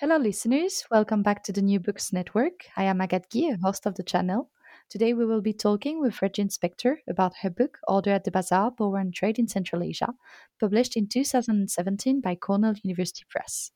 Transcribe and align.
Hello, 0.00 0.16
listeners. 0.16 0.82
Welcome 0.90 1.22
back 1.22 1.44
to 1.44 1.52
the 1.52 1.60
New 1.60 1.78
Books 1.78 2.10
Network. 2.10 2.64
I 2.74 2.84
am 2.84 3.00
Agathe 3.00 3.28
Guy, 3.28 3.58
host 3.62 3.84
of 3.84 3.96
the 3.96 4.02
channel. 4.02 4.48
Today, 4.88 5.12
we 5.12 5.26
will 5.26 5.42
be 5.42 5.52
talking 5.52 6.00
with 6.00 6.22
Regine 6.22 6.48
Spector 6.48 6.94
about 7.06 7.34
her 7.42 7.50
book, 7.50 7.76
Order 7.86 8.12
at 8.12 8.24
the 8.24 8.30
Bazaar 8.30 8.70
Power 8.70 8.96
and 8.96 9.12
Trade 9.12 9.38
in 9.38 9.46
Central 9.46 9.82
Asia, 9.82 10.08
published 10.58 10.96
in 10.96 11.06
2017 11.06 12.22
by 12.22 12.34
Cornell 12.34 12.76
University 12.82 13.26
Press. 13.28 13.72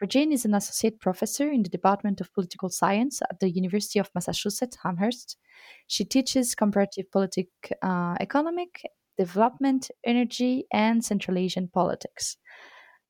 Regine 0.00 0.32
is 0.32 0.44
an 0.44 0.54
associate 0.54 0.98
professor 0.98 1.48
in 1.48 1.62
the 1.62 1.68
Department 1.68 2.20
of 2.20 2.34
Political 2.34 2.70
Science 2.70 3.22
at 3.30 3.38
the 3.38 3.48
University 3.48 4.00
of 4.00 4.10
Massachusetts 4.12 4.76
Amherst. 4.84 5.36
She 5.86 6.04
teaches 6.04 6.56
comparative 6.56 7.12
politic 7.12 7.46
uh, 7.80 8.16
economic, 8.18 8.82
development, 9.16 9.88
energy, 10.04 10.64
and 10.72 11.04
Central 11.04 11.38
Asian 11.38 11.68
politics. 11.68 12.38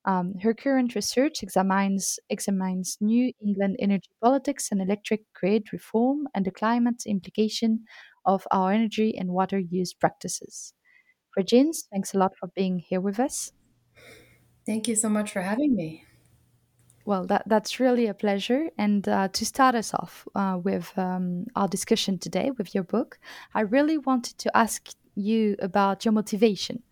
Um, 0.05 0.34
her 0.43 0.55
current 0.55 0.95
research 0.95 1.43
examines, 1.43 2.19
examines 2.31 2.97
New 3.01 3.33
England 3.45 3.77
energy 3.79 4.11
politics 4.23 4.69
and 4.70 4.81
electric 4.81 5.23
grid 5.34 5.73
reform 5.73 6.27
and 6.34 6.45
the 6.45 6.51
climate 6.51 7.05
implication 7.06 7.84
of 8.25 8.47
our 8.51 8.73
energy 8.73 9.17
and 9.17 9.31
water 9.31 9.59
use 9.59 9.93
practices. 9.93 10.72
Regine, 11.37 11.72
thanks 11.93 12.15
a 12.15 12.19
lot 12.19 12.33
for 12.38 12.49
being 12.56 12.78
here 12.78 13.00
with 13.00 13.21
us. 13.21 13.53
Thank 14.66 14.88
you 14.88 14.97
so 14.97 15.09
much 15.09 15.33
for 15.33 15.43
having 15.43 15.75
me. 15.75 16.05
Well, 17.05 17.27
that, 17.27 17.44
that's 17.47 17.81
really 17.81 18.06
a 18.06 18.15
pleasure. 18.15 18.69
And 18.78 19.09
uh, 19.09 19.28
to 19.28 19.47
start 19.47 19.75
us 19.75 19.94
off 19.94 20.28
uh, 20.34 20.59
with 20.62 20.93
um, 20.97 21.47
our 21.56 21.67
discussion 21.67 22.19
today 22.19 22.50
with 22.56 22.75
your 22.75 22.84
book, 22.84 23.19
I 23.55 23.62
really 23.62 23.99
wanted 23.99 24.38
to 24.38 24.56
ask 24.56 24.88
you 25.15 25.56
about 25.61 26.05
your 26.05 26.12
motivation 26.12 26.82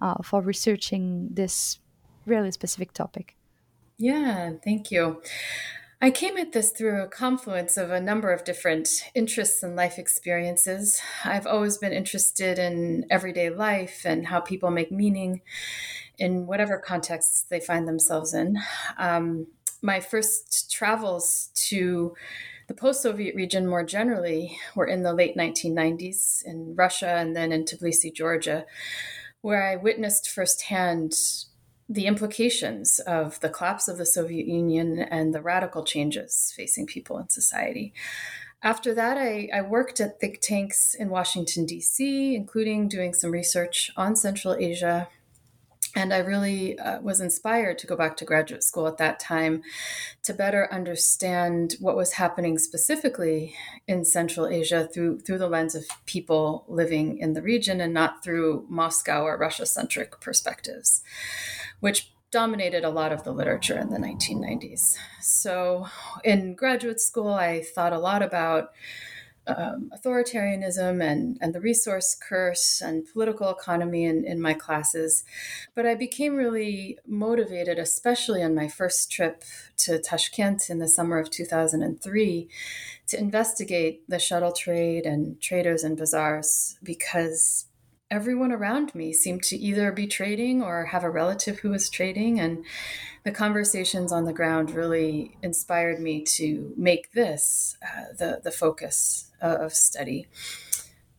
uh, 0.00 0.22
for 0.22 0.42
researching 0.42 1.28
this 1.32 1.78
really 2.26 2.50
specific 2.50 2.92
topic. 2.92 3.36
Yeah, 3.96 4.52
thank 4.64 4.90
you. 4.90 5.22
I 6.02 6.10
came 6.10 6.36
at 6.36 6.52
this 6.52 6.70
through 6.70 7.02
a 7.02 7.08
confluence 7.08 7.76
of 7.76 7.90
a 7.90 8.00
number 8.00 8.30
of 8.30 8.44
different 8.44 9.10
interests 9.14 9.62
and 9.62 9.74
life 9.74 9.98
experiences. 9.98 11.00
I've 11.24 11.46
always 11.46 11.78
been 11.78 11.92
interested 11.92 12.58
in 12.58 13.06
everyday 13.08 13.48
life 13.48 14.02
and 14.04 14.26
how 14.26 14.40
people 14.40 14.70
make 14.70 14.92
meaning 14.92 15.40
in 16.18 16.46
whatever 16.46 16.78
contexts 16.78 17.46
they 17.48 17.60
find 17.60 17.88
themselves 17.88 18.34
in. 18.34 18.58
Um, 18.98 19.46
my 19.80 20.00
first 20.00 20.70
travels 20.70 21.50
to 21.68 22.14
the 22.68 22.74
post 22.74 23.02
Soviet 23.02 23.34
region 23.34 23.66
more 23.66 23.84
generally 23.84 24.58
were 24.74 24.86
in 24.86 25.02
the 25.02 25.12
late 25.12 25.36
1990s 25.36 26.44
in 26.44 26.74
Russia 26.74 27.14
and 27.16 27.36
then 27.36 27.52
in 27.52 27.64
Tbilisi, 27.64 28.12
Georgia, 28.12 28.64
where 29.42 29.62
I 29.62 29.76
witnessed 29.76 30.30
firsthand 30.30 31.12
the 31.88 32.06
implications 32.06 32.98
of 33.00 33.38
the 33.40 33.48
collapse 33.48 33.88
of 33.88 33.98
the 33.98 34.06
Soviet 34.06 34.46
Union 34.46 34.98
and 34.98 35.34
the 35.34 35.42
radical 35.42 35.84
changes 35.84 36.52
facing 36.56 36.86
people 36.86 37.18
in 37.18 37.28
society. 37.28 37.92
After 38.62 38.94
that, 38.94 39.18
I, 39.18 39.50
I 39.52 39.60
worked 39.60 40.00
at 40.00 40.18
think 40.18 40.40
tanks 40.40 40.94
in 40.94 41.10
Washington, 41.10 41.66
D.C., 41.66 42.34
including 42.34 42.88
doing 42.88 43.12
some 43.12 43.30
research 43.30 43.90
on 43.94 44.16
Central 44.16 44.54
Asia. 44.54 45.08
And 45.94 46.14
I 46.14 46.18
really 46.18 46.78
uh, 46.78 47.00
was 47.02 47.20
inspired 47.20 47.78
to 47.78 47.86
go 47.86 47.94
back 47.94 48.16
to 48.16 48.24
graduate 48.24 48.64
school 48.64 48.88
at 48.88 48.96
that 48.96 49.20
time 49.20 49.62
to 50.22 50.32
better 50.32 50.72
understand 50.72 51.76
what 51.78 51.94
was 51.94 52.14
happening 52.14 52.58
specifically 52.58 53.54
in 53.86 54.04
Central 54.04 54.46
Asia 54.46 54.88
through, 54.92 55.20
through 55.20 55.38
the 55.38 55.48
lens 55.48 55.74
of 55.74 55.84
people 56.06 56.64
living 56.66 57.18
in 57.18 57.34
the 57.34 57.42
region 57.42 57.82
and 57.82 57.92
not 57.92 58.24
through 58.24 58.64
Moscow 58.70 59.24
or 59.24 59.36
Russia 59.36 59.66
centric 59.66 60.20
perspectives 60.20 61.02
which 61.84 62.14
dominated 62.30 62.82
a 62.82 62.88
lot 62.88 63.12
of 63.12 63.24
the 63.24 63.30
literature 63.30 63.78
in 63.78 63.90
the 63.90 63.98
1990s. 63.98 64.96
So, 65.20 65.86
in 66.24 66.54
graduate 66.54 66.98
school, 66.98 67.34
I 67.34 67.60
thought 67.60 67.92
a 67.92 67.98
lot 67.98 68.22
about 68.22 68.70
um, 69.46 69.90
authoritarianism 69.94 71.02
and, 71.04 71.36
and 71.42 71.54
the 71.54 71.60
resource 71.60 72.16
curse 72.18 72.80
and 72.80 73.06
political 73.12 73.50
economy 73.50 74.04
in, 74.06 74.24
in 74.24 74.40
my 74.40 74.54
classes. 74.54 75.24
But 75.74 75.84
I 75.84 75.94
became 75.94 76.36
really 76.36 76.96
motivated, 77.06 77.78
especially 77.78 78.42
on 78.42 78.54
my 78.54 78.66
first 78.66 79.12
trip 79.12 79.44
to 79.84 79.98
Tashkent 79.98 80.70
in 80.70 80.78
the 80.78 80.88
summer 80.88 81.18
of 81.18 81.30
2003, 81.30 82.48
to 83.08 83.18
investigate 83.18 84.08
the 84.08 84.18
shuttle 84.18 84.52
trade 84.52 85.04
and 85.04 85.38
traders 85.38 85.84
and 85.84 85.98
bazaars 85.98 86.78
because 86.82 87.66
everyone 88.14 88.52
around 88.52 88.94
me 88.94 89.12
seemed 89.12 89.42
to 89.42 89.56
either 89.56 89.90
be 89.90 90.06
trading 90.06 90.62
or 90.62 90.84
have 90.84 91.02
a 91.02 91.10
relative 91.10 91.58
who 91.58 91.70
was 91.70 91.90
trading. 91.90 92.38
And 92.38 92.64
the 93.24 93.32
conversations 93.32 94.12
on 94.12 94.24
the 94.24 94.32
ground 94.32 94.70
really 94.70 95.36
inspired 95.42 95.98
me 95.98 96.22
to 96.36 96.72
make 96.76 97.10
this 97.10 97.76
uh, 97.82 98.14
the, 98.16 98.40
the 98.44 98.52
focus 98.52 99.32
of 99.40 99.74
study. 99.74 100.28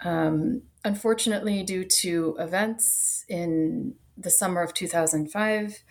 Um, 0.05 0.61
unfortunately, 0.85 1.63
due 1.63 1.83
to 1.83 2.37
events 2.39 3.25
in 3.27 3.95
the 4.17 4.29
summer 4.29 4.61
of 4.61 4.73
2005 4.73 5.83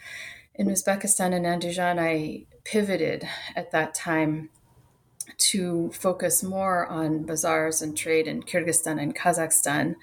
in 0.55 0.67
Uzbekistan 0.69 1.35
and 1.35 1.45
Andijan, 1.45 1.99
I 1.99 2.47
pivoted 2.65 3.29
at 3.55 3.73
that 3.73 3.95
time 3.95 4.49
to 5.37 5.91
focus 5.93 6.43
more 6.43 6.87
on 6.87 7.25
bazaars 7.25 7.83
and 7.83 7.95
trade 7.95 8.27
in 8.27 8.43
Kyrgyzstan 8.43 8.99
and 9.03 9.15
Kazakhstan 9.15 9.97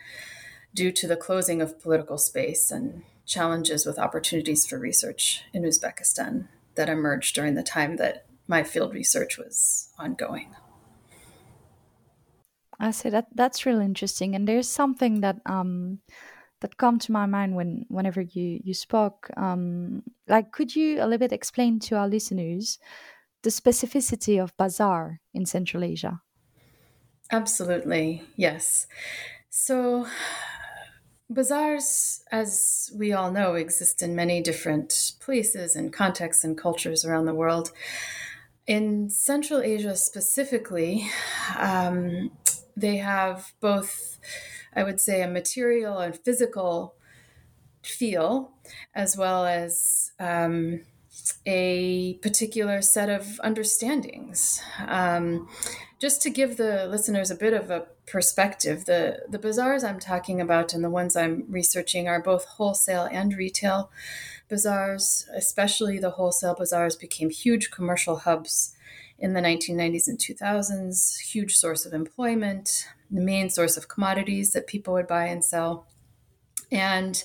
due 0.73 0.91
to 0.91 1.07
the 1.07 1.17
closing 1.17 1.61
of 1.61 1.81
political 1.81 2.17
space 2.17 2.71
and 2.71 3.03
challenges 3.25 3.85
with 3.85 3.99
opportunities 3.99 4.65
for 4.65 4.77
research 4.77 5.43
in 5.53 5.63
Uzbekistan 5.63 6.47
that 6.75 6.89
emerged 6.89 7.35
during 7.35 7.55
the 7.55 7.63
time 7.63 7.97
that 7.97 8.25
my 8.47 8.63
field 8.63 8.93
research 8.93 9.37
was 9.37 9.89
ongoing. 9.97 10.55
I 12.79 12.91
say 12.91 13.09
that 13.11 13.27
that's 13.35 13.65
really 13.65 13.85
interesting, 13.85 14.35
and 14.35 14.47
there's 14.47 14.67
something 14.67 15.21
that 15.21 15.37
um, 15.45 15.99
that 16.61 16.77
come 16.77 16.97
to 16.99 17.11
my 17.11 17.27
mind 17.27 17.55
when 17.55 17.85
whenever 17.89 18.21
you 18.21 18.59
you 18.63 18.73
spoke. 18.73 19.29
Um, 19.37 20.03
like, 20.27 20.51
could 20.51 20.75
you 20.75 20.97
a 20.97 21.05
little 21.05 21.19
bit 21.19 21.31
explain 21.31 21.79
to 21.81 21.95
our 21.95 22.07
listeners 22.07 22.79
the 23.43 23.51
specificity 23.51 24.41
of 24.41 24.57
bazaar 24.57 25.19
in 25.33 25.45
Central 25.45 25.83
Asia? 25.83 26.21
Absolutely, 27.31 28.23
yes. 28.35 28.87
So, 29.49 30.07
Bazaars, 31.33 32.23
as 32.29 32.91
we 32.93 33.13
all 33.13 33.31
know, 33.31 33.55
exist 33.55 34.01
in 34.01 34.15
many 34.15 34.41
different 34.41 35.13
places 35.21 35.75
and 35.75 35.93
contexts 35.93 36.43
and 36.43 36.57
cultures 36.57 37.05
around 37.05 37.25
the 37.25 37.33
world. 37.33 37.71
In 38.67 39.09
Central 39.09 39.61
Asia 39.61 39.95
specifically, 39.95 41.09
um, 41.57 42.31
they 42.75 42.97
have 42.97 43.53
both, 43.61 44.19
I 44.75 44.83
would 44.83 44.99
say, 44.99 45.21
a 45.21 45.27
material 45.27 45.99
and 45.99 46.15
physical 46.15 46.95
feel, 47.81 48.51
as 48.93 49.15
well 49.15 49.45
as 49.45 50.11
um, 50.19 50.81
a 51.45 52.15
particular 52.15 52.81
set 52.81 53.09
of 53.09 53.39
understandings. 53.41 54.61
Um, 54.85 55.47
just 55.99 56.21
to 56.23 56.29
give 56.29 56.57
the 56.57 56.87
listeners 56.87 57.31
a 57.31 57.35
bit 57.35 57.53
of 57.53 57.69
a 57.69 57.85
perspective, 58.11 58.85
the, 58.85 59.19
the 59.29 59.39
bazaars 59.39 59.83
I'm 59.83 59.99
talking 59.99 60.41
about 60.41 60.73
and 60.73 60.83
the 60.83 60.89
ones 60.89 61.15
I'm 61.15 61.45
researching 61.47 62.07
are 62.07 62.21
both 62.21 62.45
wholesale 62.45 63.07
and 63.09 63.33
retail 63.33 63.89
bazaars, 64.49 65.27
especially 65.33 65.97
the 65.97 66.11
wholesale 66.11 66.55
bazaars 66.55 66.97
became 66.97 67.29
huge 67.29 67.71
commercial 67.71 68.17
hubs 68.17 68.75
in 69.17 69.33
the 69.33 69.39
1990s 69.39 70.07
and 70.07 70.19
2000s, 70.19 71.19
huge 71.19 71.55
source 71.55 71.85
of 71.85 71.93
employment, 71.93 72.87
the 73.09 73.21
main 73.21 73.49
source 73.49 73.77
of 73.77 73.87
commodities 73.87 74.51
that 74.51 74.67
people 74.67 74.93
would 74.93 75.07
buy 75.07 75.27
and 75.27 75.45
sell. 75.45 75.87
And 76.71 77.23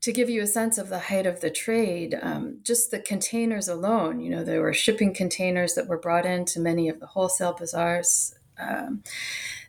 to 0.00 0.12
give 0.12 0.30
you 0.30 0.42
a 0.42 0.46
sense 0.46 0.78
of 0.78 0.88
the 0.88 0.98
height 0.98 1.26
of 1.26 1.40
the 1.40 1.50
trade, 1.50 2.18
um, 2.22 2.60
just 2.62 2.90
the 2.90 2.98
containers 2.98 3.68
alone, 3.68 4.20
you 4.20 4.30
know, 4.30 4.44
there 4.44 4.60
were 4.62 4.72
shipping 4.72 5.12
containers 5.12 5.74
that 5.74 5.88
were 5.88 5.98
brought 5.98 6.26
into 6.26 6.60
many 6.60 6.88
of 6.88 7.00
the 7.00 7.06
wholesale 7.06 7.54
bazaars. 7.58 8.34
Um, 8.58 9.02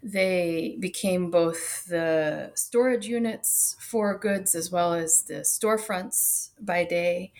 they 0.03 0.77
became 0.79 1.31
both 1.31 1.85
the 1.87 2.51
storage 2.53 3.07
units 3.07 3.75
for 3.79 4.15
goods 4.17 4.53
as 4.53 4.71
well 4.71 4.93
as 4.93 5.23
the 5.23 5.41
storefronts 5.41 6.51
by 6.59 6.83
day. 6.83 7.33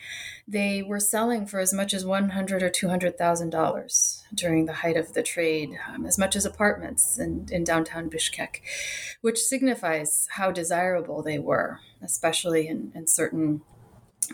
They 0.48 0.82
were 0.82 1.00
selling 1.00 1.46
for 1.46 1.60
as 1.60 1.72
much 1.74 1.94
as 1.94 2.06
one 2.06 2.30
hundred 2.30 2.64
or 2.64 2.70
two 2.70 2.90
hundred 2.90 3.18
thousand 3.18 3.52
dollars 3.52 4.24
during 4.34 4.66
the 4.66 4.74
height 4.74 4.98
of 4.98 5.14
the 5.14 5.24
trade, 5.24 5.78
um, 5.88 6.06
as 6.06 6.18
much 6.18 6.36
as 6.36 6.46
apartments 6.46 7.20
in, 7.20 7.48
in 7.52 7.64
downtown 7.64 8.10
Bishkek, 8.10 8.62
which 9.22 9.40
signifies 9.40 10.28
how 10.32 10.50
desirable 10.52 11.22
they 11.22 11.38
were, 11.38 11.80
especially 12.02 12.68
in, 12.68 12.92
in 12.96 13.06
certain 13.06 13.62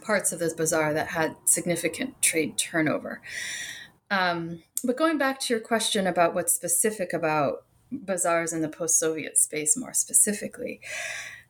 parts 0.02 0.32
of 0.32 0.40
this 0.40 0.54
bazaar 0.54 0.94
that 0.94 1.10
had 1.10 1.36
significant 1.44 2.22
trade 2.22 2.58
turnover. 2.58 3.22
Um, 4.12 4.62
but 4.84 4.98
going 4.98 5.18
back 5.18 5.40
to 5.40 5.54
your 5.54 5.62
question 5.62 6.06
about 6.06 6.36
what's 6.36 6.54
specific 6.54 7.14
about 7.14 7.64
bazaars 7.92 8.54
in 8.54 8.62
the 8.62 8.70
post 8.70 9.00
Soviet 9.00 9.38
space 9.38 9.76
more 9.78 9.94
specifically, 9.94 10.82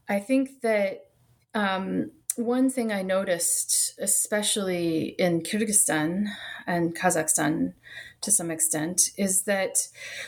I 0.08 0.20
think 0.20 0.62
that 0.62 1.08
um, 1.54 2.12
one 2.36 2.70
thing 2.70 2.92
I 2.92 3.02
noticed, 3.02 4.00
especially 4.00 5.16
in 5.18 5.42
Kyrgyzstan 5.42 6.28
and 6.68 6.96
Kazakhstan 6.96 7.74
to 8.22 8.32
some 8.32 8.52
extent, 8.52 9.10
is 9.18 9.44
that 9.44 9.88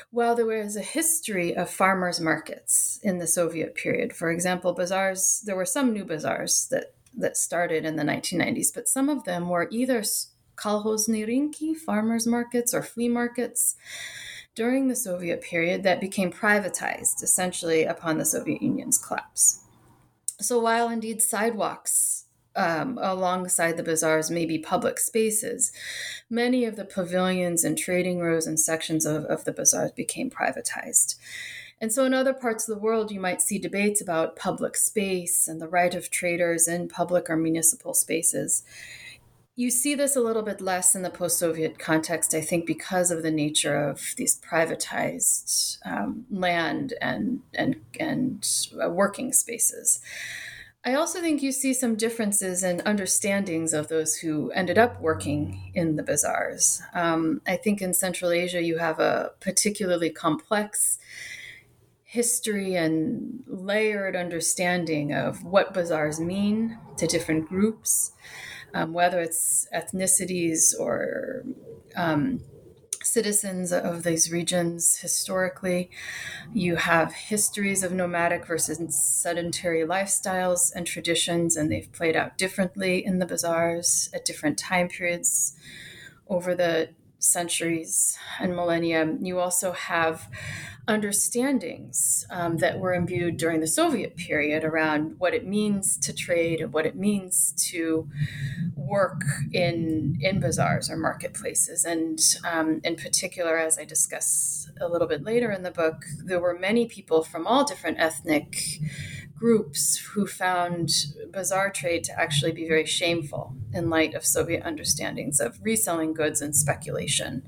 while 0.10 0.36
there 0.36 0.46
was 0.46 0.76
a 0.76 0.82
history 0.82 1.56
of 1.56 1.70
farmers 1.70 2.20
markets 2.20 3.00
in 3.04 3.20
the 3.20 3.28
Soviet 3.28 3.76
period, 3.76 4.14
for 4.14 4.32
example, 4.32 4.74
bazaars, 4.74 5.44
there 5.46 5.56
were 5.56 5.66
some 5.66 5.94
new 5.94 6.04
bazaars 6.04 6.68
that, 6.72 6.96
that 7.16 7.38
started 7.38 7.86
in 7.86 7.96
the 7.96 8.04
1990s, 8.04 8.74
but 8.74 8.88
some 8.90 9.10
of 9.10 9.26
them 9.26 9.48
were 9.48 9.68
either 9.72 10.04
kolkhozni 10.56 11.26
rynki, 11.26 11.76
farmers 11.76 12.28
markets, 12.28 12.74
or 12.74 12.82
flea 12.82 13.10
markets 13.10 13.76
during 14.56 14.88
the 14.88 14.96
Soviet 14.96 15.42
period 15.42 15.84
that 15.84 16.00
became 16.00 16.32
privatized 16.32 17.24
essentially 17.24 17.84
upon 17.84 18.18
the 18.18 18.26
Soviet 18.26 18.62
Union's 18.62 18.98
collapse. 18.98 19.62
So 20.40 20.60
while 20.60 20.90
indeed 20.90 21.22
sidewalks 21.22 22.26
um, 22.56 23.00
alongside 23.02 23.78
the 23.78 23.84
bazaars 23.84 24.30
may 24.30 24.46
be 24.46 24.60
public 24.60 25.00
spaces, 25.00 25.72
many 26.30 26.66
of 26.66 26.76
the 26.76 26.86
pavilions 26.86 27.64
and 27.64 27.78
trading 27.78 28.20
rows 28.20 28.46
and 28.46 28.60
sections 28.60 29.06
of, 29.06 29.26
of 29.26 29.44
the 29.46 29.52
bazaars 29.52 29.92
became 29.92 30.30
privatized. 30.30 31.16
And 31.82 31.92
so, 31.92 32.06
in 32.06 32.14
other 32.14 32.34
parts 32.34 32.68
of 32.68 32.76
the 32.76 32.82
world, 32.82 33.12
you 33.12 33.20
might 33.20 33.42
see 33.42 33.58
debates 33.58 34.00
about 34.00 34.38
public 34.38 34.78
space 34.78 35.48
and 35.48 35.60
the 35.60 35.68
right 35.68 35.94
of 35.94 36.10
traders 36.10 36.68
in 36.68 36.88
public 36.88 37.30
or 37.30 37.36
municipal 37.36 37.94
spaces 37.94 38.64
you 39.56 39.70
see 39.70 39.94
this 39.94 40.16
a 40.16 40.22
little 40.22 40.42
bit 40.42 40.62
less 40.62 40.96
in 40.96 41.04
the 41.04 41.10
post-Soviet 41.10 41.78
context, 41.78 42.34
I 42.34 42.42
think, 42.42 42.66
because 42.66 43.12
of 43.12 43.22
the 43.22 43.32
nature 43.32 43.76
of 43.76 44.14
these 44.18 44.40
privatized 44.40 45.78
um, 45.86 46.26
land 46.32 46.94
and 47.02 47.42
and 47.54 47.76
and 48.00 48.48
uh, 48.84 48.90
working 48.90 49.32
spaces. 49.32 50.00
I 50.86 50.96
also 50.96 51.22
think 51.22 51.42
you 51.42 51.54
see 51.54 51.74
some 51.74 51.96
differences 51.96 52.62
in 52.62 52.82
understandings 52.86 53.74
of 53.74 53.88
those 53.88 54.18
who 54.18 54.52
ended 54.52 54.78
up 54.78 55.00
working 55.00 55.72
in 55.74 55.96
the 55.96 56.04
bazaars. 56.04 56.82
Um, 56.94 57.42
I 57.48 57.56
think 57.56 57.82
in 57.82 57.94
Central 57.94 58.32
Asia 58.32 58.62
you 58.62 58.80
have 58.80 59.00
a 59.00 59.32
particularly 59.40 60.10
complex 60.10 60.98
history 62.04 62.76
and 62.76 63.44
layered 63.48 64.16
understanding 64.16 65.14
of 65.14 65.44
what 65.44 65.74
bazaars 65.74 66.20
mean 66.20 66.78
to 66.98 67.08
different 67.08 67.48
groups 67.48 68.12
um, 68.74 68.94
whether 68.94 69.20
it's 69.20 69.68
ethnicities 69.74 70.74
or 70.80 71.44
um, 71.96 72.42
citizens 73.04 73.72
of 73.72 74.04
these 74.04 74.32
regions 74.32 74.98
historically. 74.98 75.90
You 76.54 76.78
have 76.78 77.14
histories 77.14 77.84
of 77.84 77.92
nomadic 77.92 78.46
versus 78.46 78.80
sedentary 79.22 79.84
lifestyles 79.84 80.72
and 80.74 80.88
traditions, 80.88 81.56
and 81.56 81.72
they've 81.72 81.92
played 81.92 82.16
out 82.16 82.38
differently 82.38 83.06
in 83.06 83.20
the 83.20 83.26
bazaars 83.26 84.10
at 84.14 84.26
different 84.26 84.58
time 84.58 84.88
periods 84.88 85.56
over 86.28 86.56
the 86.56 86.90
centuries 87.24 88.18
and 88.40 88.56
millennia. 88.56 89.18
You 89.22 89.40
also 89.40 89.72
have 89.72 90.28
understandings 90.88 92.26
um, 92.30 92.58
that 92.58 92.80
were 92.80 92.94
imbued 92.94 93.38
during 93.38 93.62
the 93.62 93.68
Soviet 93.68 94.18
period 94.18 94.66
around 94.66 95.16
what 95.18 95.34
it 95.34 95.48
means 95.48 95.98
to 95.98 96.14
trade 96.14 96.60
and 96.60 96.74
what 96.74 96.86
it 96.86 96.96
means 96.96 97.54
to 97.70 98.10
work 98.76 99.22
in 99.54 100.18
in 100.22 100.42
bazaars 100.42 100.90
or 100.90 100.98
marketplaces. 100.98 101.86
And 101.86 102.20
um, 102.44 102.82
in 102.84 102.98
particular, 102.98 103.58
as 103.58 103.80
I 103.80 103.86
discuss 103.86 104.70
a 104.82 104.88
little 104.88 105.08
bit 105.08 105.24
later 105.24 105.52
in 105.52 105.64
the 105.64 105.72
book, 105.72 106.04
there 106.24 106.42
were 106.42 106.58
many 106.58 106.86
people 106.86 107.24
from 107.24 107.48
all 107.48 107.64
different 107.64 108.00
ethnic 108.00 108.58
groups 109.44 109.98
who 109.98 110.26
found 110.26 110.90
bazaar 111.32 111.70
trade 111.70 112.02
to 112.02 112.18
actually 112.18 112.54
be 112.54 112.66
very 112.66 112.86
shameful 112.86 113.54
in 113.74 113.90
light 113.90 114.14
of 114.14 114.26
Soviet 114.26 114.64
understandings 114.64 115.42
of 115.42 115.60
reselling 115.62 116.14
goods 116.14 116.42
and 116.42 116.56
speculation 116.56 117.44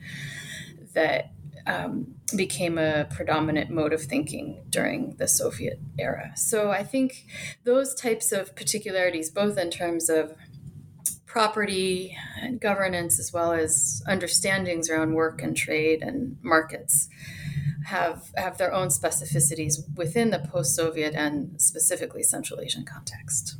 that 0.93 1.31
um, 1.65 2.15
became 2.35 2.77
a 2.77 3.07
predominant 3.09 3.69
mode 3.69 3.93
of 3.93 4.01
thinking 4.01 4.61
during 4.69 5.15
the 5.19 5.27
Soviet 5.29 5.79
era. 5.97 6.33
So 6.35 6.69
I 6.69 6.83
think 6.83 7.27
those 7.63 7.95
types 7.95 8.33
of 8.33 8.57
particularities, 8.57 9.29
both 9.29 9.57
in 9.57 9.71
terms 9.71 10.09
of 10.09 10.35
property 11.25 12.17
and 12.41 12.59
governance, 12.59 13.21
as 13.21 13.31
well 13.31 13.53
as 13.53 14.03
understandings 14.05 14.89
around 14.89 15.13
work 15.13 15.41
and 15.41 15.55
trade 15.55 16.01
and 16.01 16.35
markets, 16.41 17.07
have 17.85 18.31
have 18.35 18.57
their 18.57 18.73
own 18.73 18.89
specificities 18.89 19.75
within 19.95 20.29
the 20.31 20.39
post-Soviet 20.39 21.13
and 21.13 21.59
specifically 21.61 22.23
Central 22.23 22.59
Asian 22.59 22.85
context. 22.85 23.57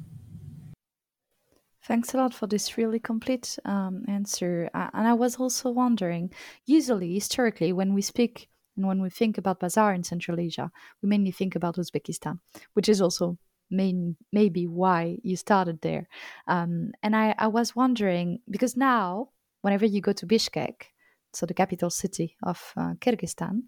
Thanks 1.88 2.14
a 2.14 2.18
lot 2.18 2.34
for 2.34 2.48
this 2.48 2.78
really 2.78 3.00
complete 3.00 3.60
um, 3.64 4.04
answer. 4.08 4.70
Uh, 4.74 4.90
and 4.94 5.08
I 5.08 5.14
was 5.14 5.36
also 5.36 5.70
wondering, 5.70 6.34
usually, 6.66 7.14
historically, 7.14 7.74
when 7.74 7.94
we 7.94 8.02
speak 8.02 8.50
and 8.76 8.88
when 8.88 9.02
we 9.02 9.10
think 9.10 9.38
about 9.38 9.60
bazaar 9.60 9.94
in 9.94 10.04
Central 10.04 10.40
Asia, 10.40 10.72
we 11.02 11.10
mainly 11.10 11.32
think 11.32 11.56
about 11.56 11.78
Uzbekistan, 11.78 12.40
which 12.74 12.90
is 12.90 13.02
also 13.02 13.38
main, 13.70 14.16
maybe 14.32 14.66
why 14.66 15.18
you 15.22 15.38
started 15.38 15.80
there. 15.82 16.08
Um, 16.48 16.92
and 17.04 17.16
I, 17.16 17.36
I 17.38 17.48
was 17.48 17.76
wondering, 17.76 18.40
because 18.50 18.76
now, 18.76 19.30
whenever 19.62 19.86
you 19.86 20.02
go 20.02 20.14
to 20.14 20.26
Bishkek, 20.26 20.86
so 21.34 21.46
the 21.46 21.54
capital 21.54 21.90
city 21.90 22.36
of 22.44 22.74
uh, 22.78 22.94
Kyrgyzstan, 23.00 23.62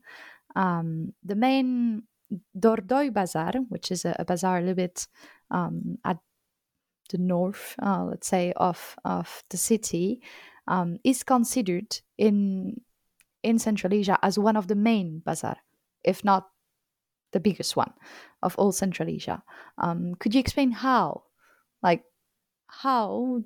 um, 0.57 1.13
the 1.23 1.35
main 1.35 2.03
Dordoy 2.57 3.13
Bazaar, 3.13 3.53
which 3.69 3.91
is 3.91 4.03
a, 4.05 4.15
a 4.19 4.25
bazaar 4.25 4.57
a 4.57 4.61
little 4.61 4.75
bit 4.75 5.07
um, 5.51 5.97
at 6.03 6.17
the 7.09 7.17
north, 7.17 7.75
uh, 7.81 8.03
let's 8.03 8.27
say, 8.27 8.53
of 8.57 8.95
of 9.05 9.43
the 9.49 9.57
city, 9.57 10.21
um, 10.67 10.97
is 11.03 11.23
considered 11.23 12.01
in 12.17 12.81
in 13.43 13.59
Central 13.59 13.93
Asia 13.93 14.17
as 14.21 14.37
one 14.39 14.57
of 14.57 14.67
the 14.67 14.75
main 14.75 15.21
bazaar, 15.25 15.57
if 16.03 16.23
not 16.25 16.47
the 17.31 17.39
biggest 17.39 17.75
one 17.77 17.93
of 18.41 18.55
all 18.57 18.71
Central 18.71 19.07
Asia. 19.07 19.43
Um, 19.77 20.15
could 20.19 20.33
you 20.33 20.39
explain 20.39 20.71
how, 20.71 21.23
like, 21.83 22.03
how 22.67 23.43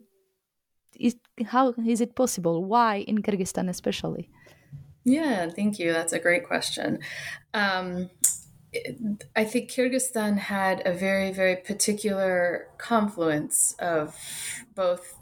is 0.97 1.15
how 1.45 1.73
is 1.85 2.01
it 2.01 2.15
possible? 2.15 2.63
Why 2.63 3.03
in 3.07 3.21
Kyrgyzstan 3.21 3.69
especially? 3.69 4.29
Yeah, 5.03 5.49
thank 5.49 5.79
you. 5.79 5.93
That's 5.93 6.13
a 6.13 6.19
great 6.19 6.45
question. 6.45 6.99
Um, 7.53 8.09
I 9.35 9.43
think 9.43 9.69
Kyrgyzstan 9.69 10.37
had 10.37 10.81
a 10.85 10.93
very, 10.93 11.31
very 11.31 11.57
particular 11.57 12.67
confluence 12.77 13.75
of 13.79 14.15
both 14.75 15.15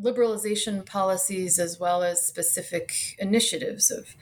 liberalization 0.00 0.84
policies 0.84 1.58
as 1.58 1.78
well 1.78 2.02
as 2.02 2.26
specific 2.26 2.92
initiatives 3.18 3.90
of 3.90 4.16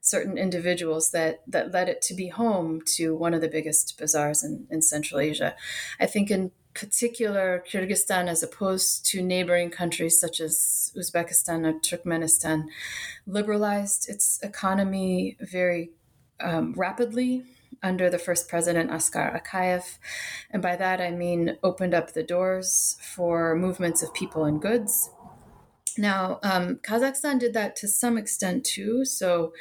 certain 0.00 0.36
individuals 0.36 1.10
that 1.12 1.42
that 1.46 1.72
led 1.72 1.88
it 1.88 2.02
to 2.02 2.14
be 2.14 2.28
home 2.28 2.80
to 2.84 3.14
one 3.14 3.32
of 3.32 3.40
the 3.40 3.48
biggest 3.48 3.96
bazaars 3.98 4.42
in, 4.42 4.66
in 4.70 4.82
Central 4.82 5.20
Asia. 5.20 5.54
I 6.00 6.06
think 6.06 6.30
in 6.30 6.52
particular 6.74 7.64
Kyrgyzstan 7.70 8.28
as 8.28 8.42
opposed 8.42 9.06
to 9.06 9.22
neighboring 9.22 9.70
countries 9.70 10.18
such 10.18 10.40
as 10.40 10.92
Uzbekistan 10.96 11.66
or 11.66 11.78
Turkmenistan 11.80 12.64
liberalized 13.26 14.08
its 14.08 14.40
economy 14.42 15.36
very 15.40 15.90
um, 16.40 16.74
rapidly 16.76 17.44
under 17.82 18.10
the 18.10 18.18
first 18.18 18.48
president, 18.48 18.90
Askar 18.90 19.40
Akayev. 19.40 19.98
And 20.50 20.62
by 20.62 20.74
that, 20.76 21.00
I 21.00 21.10
mean 21.10 21.58
opened 21.62 21.94
up 21.94 22.12
the 22.12 22.22
doors 22.22 22.96
for 23.00 23.54
movements 23.54 24.02
of 24.02 24.12
people 24.14 24.44
and 24.44 24.60
goods. 24.60 25.10
Now, 25.98 26.40
um, 26.42 26.76
Kazakhstan 26.76 27.38
did 27.38 27.54
that 27.54 27.76
to 27.76 27.88
some 27.88 28.18
extent 28.18 28.64
too. 28.64 29.04
So, 29.04 29.52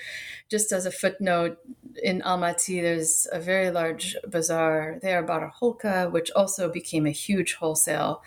just 0.50 0.72
as 0.72 0.86
a 0.86 0.92
footnote, 0.92 1.58
in 2.02 2.22
Almaty, 2.22 2.82
there's 2.82 3.28
a 3.32 3.40
very 3.40 3.70
large 3.72 4.16
bazaar 4.28 5.00
there, 5.02 5.26
Barakholka, 5.26 6.12
which 6.12 6.32
also 6.32 6.70
became 6.70 7.06
a 7.06 7.12
huge 7.12 7.54
wholesale 7.56 8.24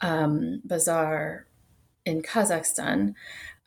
um, 0.00 0.60
bazaar 0.64 1.46
in 2.04 2.22
Kazakhstan. 2.22 3.14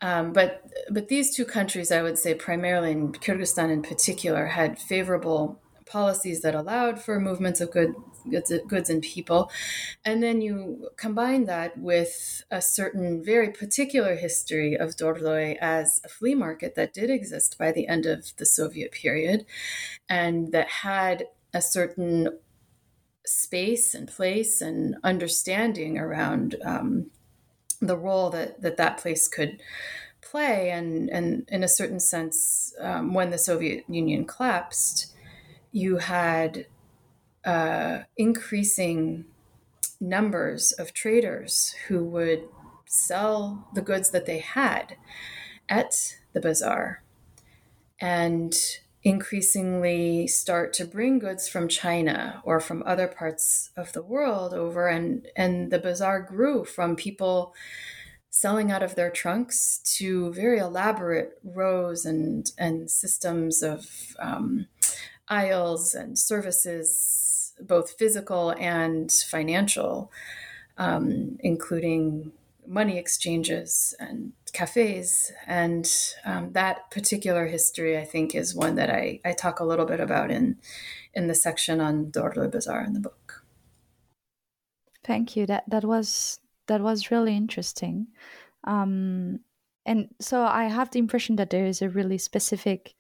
Um, 0.01 0.34
but 0.34 0.70
but 0.89 1.08
these 1.08 1.36
two 1.36 1.46
countries, 1.46 1.92
I 1.92 2.01
would 2.01 2.20
say, 2.20 2.34
primarily 2.34 2.92
in 2.92 3.13
Kyrgyzstan 3.13 3.72
in 3.72 3.82
particular, 3.82 4.48
had 4.48 4.77
favorable 4.77 5.62
policies 5.86 6.42
that 6.42 6.56
allowed 6.56 7.00
for 7.00 7.20
movements 7.20 7.62
of 7.62 7.72
good, 7.72 7.94
goods, 8.30 8.51
goods 8.68 8.89
and 8.89 9.01
people. 9.01 9.51
And 10.06 10.22
then 10.22 10.42
you 10.42 10.89
combine 10.98 11.46
that 11.46 11.77
with 11.77 12.44
a 12.51 12.62
certain 12.62 13.24
very 13.24 13.51
particular 13.51 14.15
history 14.15 14.75
of 14.75 14.96
Dordoy 14.96 15.58
as 15.60 16.01
a 16.03 16.10
flea 16.10 16.36
market 16.36 16.75
that 16.75 16.94
did 16.94 17.10
exist 17.10 17.58
by 17.58 17.72
the 17.72 17.88
end 17.88 18.06
of 18.06 18.34
the 18.38 18.46
Soviet 18.46 18.92
period 18.92 19.46
and 20.10 20.51
that 20.51 20.68
had 20.68 21.27
a 21.53 21.62
certain 21.62 22.30
space 23.25 23.94
and 23.94 24.08
place 24.08 24.62
and 24.62 24.96
understanding 25.03 25.98
around 25.98 26.56
um, 26.65 27.10
the 27.80 27.98
role 27.98 28.30
that 28.30 28.62
that, 28.62 28.77
that 28.77 28.98
place 28.98 29.27
could 29.27 29.62
play. 30.22 30.72
And, 30.72 31.10
and 31.10 31.48
in 31.50 31.63
a 31.63 31.68
certain 31.68 32.00
sense, 32.00 32.74
um, 32.80 33.13
when 33.13 33.30
the 33.30 33.38
Soviet 33.38 33.86
Union 33.88 34.25
collapsed, 34.25 35.13
you 35.72 35.98
had 35.98 36.65
uh, 37.46 38.00
increasing 38.18 39.26
numbers 40.00 40.72
of 40.74 40.94
traders 40.94 41.76
who 41.88 42.04
would 42.04 42.44
sell 42.86 43.68
the 43.74 43.82
goods 43.82 44.12
that 44.12 44.26
they 44.26 44.40
had 44.40 44.98
at 45.70 46.16
the 46.34 46.42
bazaar 46.42 47.04
and 48.00 48.56
increasingly 49.04 50.28
start 50.28 50.74
to 50.74 50.86
bring 50.86 51.20
goods 51.20 51.48
from 51.48 51.68
China 51.68 52.42
or 52.46 52.60
from 52.60 52.84
other 52.86 53.08
parts 53.08 53.72
of 53.76 53.92
the 53.94 54.02
world 54.02 54.54
over. 54.54 54.88
And 54.88 55.28
and 55.36 55.72
the 55.72 55.80
bazaar 55.80 56.22
grew 56.22 56.64
from 56.64 56.96
people 56.96 57.54
selling 58.30 58.72
out 58.72 58.82
of 58.82 58.96
their 58.96 59.12
trunks 59.12 59.80
to 59.98 60.34
very 60.34 60.60
elaborate 60.60 61.40
rows 61.44 62.06
and 62.06 62.52
and 62.58 62.90
systems 62.90 63.62
of 63.62 64.16
um, 64.20 64.68
aisles 65.28 65.94
and 65.94 66.18
services, 66.18 67.23
both 67.60 67.98
physical 67.98 68.52
and 68.60 69.12
financial, 69.12 70.12
um, 70.78 71.38
including 71.40 72.32
money 72.66 72.98
exchanges 72.98 73.94
and 74.00 74.34
cafes. 74.54 75.32
And 75.48 75.92
um, 76.26 76.54
that 76.54 76.90
particular 76.92 77.48
history, 77.48 77.98
I 77.98 78.06
think, 78.06 78.36
is 78.36 78.56
one 78.56 78.76
that 78.76 78.90
I, 78.90 79.20
I 79.26 79.34
talk 79.34 79.60
a 79.60 79.66
little 79.66 79.86
bit 79.86 80.00
about 80.00 80.32
in, 80.32 80.58
in 81.14 81.28
the 81.28 81.36
section 81.36 81.82
on 81.82 82.08
Dordoy 82.08 82.52
Bazaar 82.52 82.84
in 82.84 82.94
the 82.94 83.00
book. 83.00 83.44
Thank 85.04 85.36
you. 85.36 85.46
That 85.46 85.66
that 85.70 85.84
was 85.84 86.40
that 86.68 86.80
was 86.80 87.12
really 87.12 87.36
interesting. 87.36 88.08
Um, 88.64 89.42
and 89.86 90.08
so 90.22 90.44
I 90.44 90.66
have 90.66 90.92
the 90.92 91.00
impression 91.00 91.36
that 91.36 91.50
there 91.50 91.66
is 91.66 91.82
a 91.82 91.90
really 91.90 92.18
specific 92.18 92.94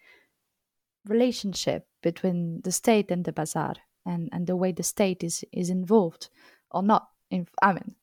relationship 1.07 1.87
between 2.01 2.61
the 2.63 2.73
state 2.73 3.09
and 3.09 3.23
the 3.23 3.31
bazaar 3.31 3.75
and, 4.05 4.29
and 4.31 4.47
the 4.47 4.55
way 4.55 4.71
the 4.71 4.83
state 4.83 5.23
is, 5.23 5.43
is 5.51 5.69
involved 5.69 6.29
or 6.71 6.83
not. 6.83 7.09
In, 7.29 7.47
I 7.61 7.73
mean, 7.73 7.95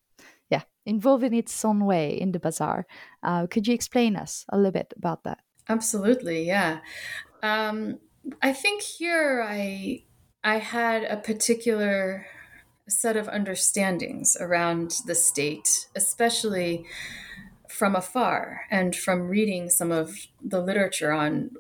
yeah, 0.51 0.63
involved 0.85 1.25
in 1.25 1.35
its 1.35 1.65
own 1.65 1.85
way 1.85 2.13
in 2.13 2.33
the 2.33 2.41
bazaar. 2.41 2.87
Uh, 3.23 3.47
could 3.47 3.67
you 3.67 3.75
explain 3.75 4.17
us 4.17 4.45
a 4.49 4.57
little 4.57 4.73
bit 4.73 4.93
about 4.97 5.25
that? 5.25 5.39
Absolutely, 5.69 6.47
yeah. 6.47 6.81
Um, 7.43 7.99
I 8.43 8.53
think 8.53 8.83
here 8.83 9.45
I 9.47 10.05
I 10.43 10.59
had 10.59 11.05
a 11.05 11.17
particular 11.17 12.27
set 12.89 13.17
of 13.17 13.29
understandings 13.29 14.37
around 14.41 15.01
the 15.07 15.15
state, 15.15 15.89
especially 15.95 16.87
from 17.69 17.95
afar 17.95 18.63
and 18.71 18.97
from 18.97 19.29
reading 19.29 19.71
some 19.71 19.93
of 19.93 20.27
the 20.43 20.61
literature 20.61 21.13
on 21.13 21.51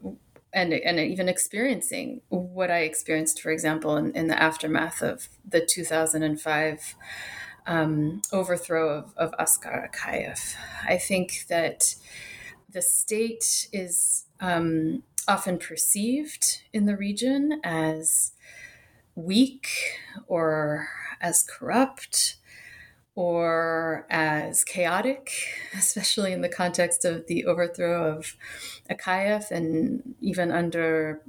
and 0.53 0.73
and 0.73 0.99
even 0.99 1.29
experiencing 1.29 2.23
what 2.29 2.71
I 2.71 2.81
experienced, 2.81 3.41
for 3.41 3.51
example, 3.51 3.97
in, 3.97 4.13
in 4.17 4.27
the 4.27 4.41
aftermath 4.41 5.03
of 5.03 5.29
the 5.49 5.67
2005 5.67 6.95
um, 7.67 8.23
overthrow 8.33 8.99
of, 8.99 9.15
of 9.17 9.35
Askar 9.39 9.91
Akayev. 9.93 10.55
I 10.87 10.99
think 10.99 11.47
that 11.49 11.95
the 12.69 12.83
state 12.83 13.69
is 13.73 14.27
um, 14.41 15.03
often 15.29 15.59
perceived 15.59 16.63
in 16.73 16.87
the 16.87 16.97
region 16.97 17.61
as 17.63 18.33
weak 19.15 19.69
or 20.27 20.89
as 21.21 21.43
corrupt 21.43 22.37
or 23.15 24.07
as 24.11 24.65
chaotic, 24.65 25.31
especially 25.77 26.33
in 26.33 26.41
the 26.41 26.49
context 26.49 27.05
of 27.05 27.27
the 27.27 27.45
overthrow 27.45 28.17
of 28.17 28.37
Akayev 28.91 29.51
and 29.51 30.15
even 30.21 30.51
under 30.51 31.21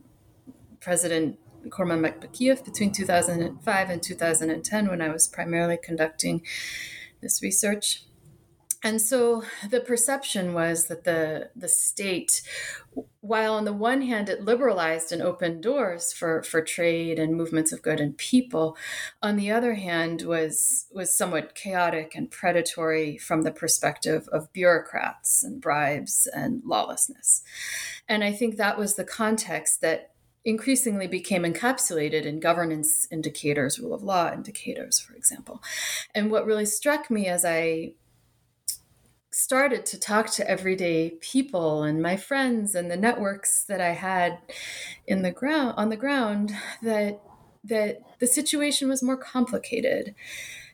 President 0.80 1.38
Kurmanbek 1.70 2.20
Bakiyev 2.20 2.66
between 2.66 2.92
2005 2.92 3.90
and 3.90 4.02
2010, 4.02 4.88
when 4.88 5.02
I 5.02 5.10
was 5.10 5.28
primarily 5.28 5.78
conducting 5.82 6.42
this 7.22 7.42
research 7.42 8.04
and 8.84 9.00
so 9.00 9.44
the 9.70 9.80
perception 9.80 10.54
was 10.54 10.88
that 10.88 11.04
the 11.04 11.50
the 11.56 11.68
state 11.68 12.42
while 13.22 13.54
on 13.54 13.66
the 13.66 13.74
one 13.74 14.02
hand 14.02 14.28
it 14.28 14.42
liberalized 14.42 15.12
and 15.12 15.22
opened 15.22 15.62
doors 15.62 16.12
for 16.12 16.42
for 16.44 16.62
trade 16.62 17.20
and 17.20 17.36
movements 17.36 17.72
of 17.72 17.82
good 17.82 18.00
and 18.00 18.18
people 18.18 18.76
on 19.22 19.36
the 19.36 19.52
other 19.52 19.76
hand 19.76 20.24
was 20.24 20.88
was 20.92 21.16
somewhat 21.16 21.54
chaotic 21.54 22.14
and 22.16 22.32
predatory 22.32 23.18
from 23.18 23.44
the 23.44 23.52
perspective 23.52 24.28
of 24.32 24.52
bureaucrats 24.52 25.44
and 25.44 25.62
bribes 25.62 26.28
and 26.34 26.62
lawlessness. 26.66 27.44
And 28.08 28.24
i 28.24 28.32
think 28.32 28.58
that 28.58 28.78
was 28.78 28.96
the 28.96 29.06
context 29.06 29.82
that 29.82 30.08
increasingly 30.44 31.06
became 31.06 31.44
encapsulated 31.44 32.24
in 32.24 32.40
governance 32.40 33.08
indicators 33.12 33.78
rule 33.78 33.94
of 33.94 34.02
law 34.02 34.34
indicators 34.34 35.00
for 35.00 35.14
example. 35.14 35.62
And 36.16 36.32
what 36.32 36.48
really 36.48 36.66
struck 36.66 37.12
me 37.12 37.28
as 37.28 37.46
i 37.46 37.94
started 39.32 39.86
to 39.86 40.00
talk 40.00 40.30
to 40.30 40.50
everyday 40.50 41.12
people 41.22 41.84
and 41.84 42.02
my 42.02 42.18
friends 42.18 42.76
and 42.76 42.92
the 42.92 42.98
networks 42.98 43.64
that 43.64 43.80
I 43.80 43.92
had 43.92 44.40
in 45.08 45.22
the 45.22 45.32
ground 45.32 45.76
on 45.78 45.90
the 45.90 45.98
ground 45.98 46.52
that 46.82 47.22
that 47.64 48.02
the 48.20 48.28
situation 48.28 48.90
was 48.90 49.04
more 49.04 49.18
complicated 49.18 50.16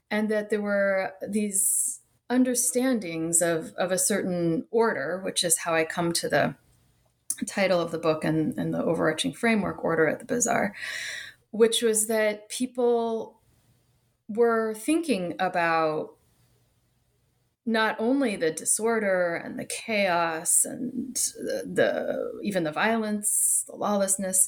and 0.09 0.29
that 0.29 0.49
there 0.49 0.61
were 0.61 1.13
these 1.27 1.99
understandings 2.29 3.41
of, 3.41 3.73
of 3.77 3.91
a 3.91 3.97
certain 3.97 4.65
order, 4.71 5.21
which 5.23 5.43
is 5.43 5.59
how 5.59 5.73
I 5.73 5.83
come 5.83 6.13
to 6.13 6.29
the 6.29 6.55
title 7.45 7.79
of 7.79 7.91
the 7.91 7.97
book 7.97 8.23
and, 8.23 8.57
and 8.57 8.73
the 8.73 8.83
overarching 8.83 9.33
framework 9.33 9.83
order 9.83 10.07
at 10.07 10.19
the 10.19 10.25
bazaar, 10.25 10.73
which 11.51 11.81
was 11.81 12.07
that 12.07 12.49
people 12.49 13.39
were 14.27 14.73
thinking 14.73 15.35
about 15.39 16.16
not 17.67 17.97
only 17.99 18.37
the 18.37 18.49
disorder 18.49 19.35
and 19.35 19.59
the 19.59 19.65
chaos 19.65 20.63
and 20.63 21.15
the, 21.15 21.63
the, 21.71 22.39
even 22.41 22.63
the 22.63 22.71
violence, 22.71 23.65
the 23.67 23.75
lawlessness, 23.75 24.47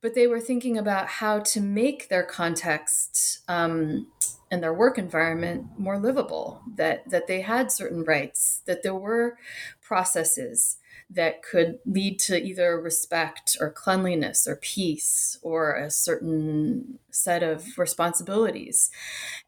but 0.00 0.14
they 0.14 0.26
were 0.26 0.40
thinking 0.40 0.78
about 0.78 1.06
how 1.06 1.40
to 1.40 1.60
make 1.60 2.08
their 2.08 2.22
context 2.22 3.40
um, 3.46 4.06
and 4.50 4.62
their 4.62 4.72
work 4.72 4.98
environment 4.98 5.66
more 5.78 5.98
livable 5.98 6.62
that 6.76 7.08
that 7.10 7.26
they 7.26 7.40
had 7.40 7.70
certain 7.72 8.04
rights 8.04 8.62
that 8.66 8.82
there 8.82 8.94
were 8.94 9.36
processes 9.82 10.78
that 11.08 11.42
could 11.42 11.78
lead 11.86 12.18
to 12.18 12.42
either 12.42 12.80
respect 12.80 13.56
or 13.60 13.70
cleanliness 13.70 14.46
or 14.46 14.56
peace 14.56 15.38
or 15.42 15.76
a 15.76 15.90
certain 15.90 16.98
set 17.10 17.42
of 17.42 17.78
responsibilities. 17.78 18.90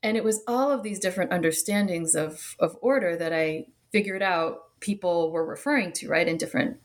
And 0.03 0.17
it 0.17 0.23
was 0.23 0.43
all 0.47 0.71
of 0.71 0.83
these 0.83 1.01
different 1.01 1.33
understandings 1.33 2.15
of 2.15 2.57
of 2.61 2.77
order 2.81 3.17
that 3.17 3.33
i 3.33 3.67
figured 3.91 4.23
out 4.23 4.79
people 4.81 5.33
were 5.33 5.45
referring 5.45 5.93
to 5.93 6.09
right? 6.09 6.29
In 6.29 6.37
different 6.37 6.79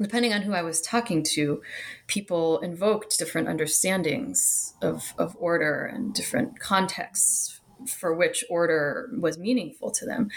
depending 0.00 0.32
on 0.32 0.42
who 0.42 0.52
I 0.52 0.62
was 0.62 0.80
talking 0.80 1.22
to, 1.34 1.62
people 2.06 2.58
invoked 2.60 3.18
different 3.18 3.48
understandings 3.48 4.74
of, 4.82 5.14
of 5.16 5.36
order 5.38 5.84
and 5.84 6.12
different 6.12 6.58
contexts 6.58 7.60
for 7.86 8.14
which 8.14 8.44
order 8.48 9.10
was 9.18 9.38
meaningful 9.38 9.90
to 9.92 10.06
them. 10.06 10.30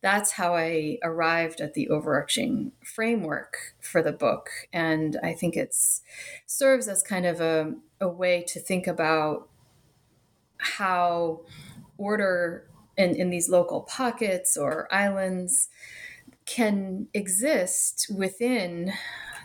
That's 0.00 0.32
how 0.32 0.54
I 0.54 0.98
arrived 1.02 1.60
at 1.60 1.74
the 1.74 1.88
overarching 1.88 2.72
framework 2.84 3.56
for 3.80 4.02
the 4.02 4.12
book. 4.12 4.50
And 4.72 5.18
I 5.22 5.32
think 5.32 5.56
it 5.56 5.74
serves 6.46 6.88
as 6.88 7.02
kind 7.02 7.26
of 7.26 7.40
a, 7.40 7.74
a 8.00 8.08
way 8.08 8.42
to 8.48 8.60
think 8.60 8.86
about 8.86 9.48
how 10.58 11.40
order 11.98 12.68
in, 12.96 13.16
in 13.16 13.30
these 13.30 13.48
local 13.48 13.82
pockets 13.82 14.56
or 14.56 14.92
islands 14.92 15.68
can 16.44 17.08
exist 17.14 18.10
within 18.14 18.92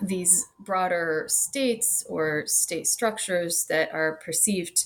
these 0.02 0.48
broader 0.60 1.26
states 1.28 2.06
or 2.10 2.44
state 2.46 2.88
structures 2.88 3.66
that 3.70 3.92
are 3.94 4.20
perceived 4.24 4.86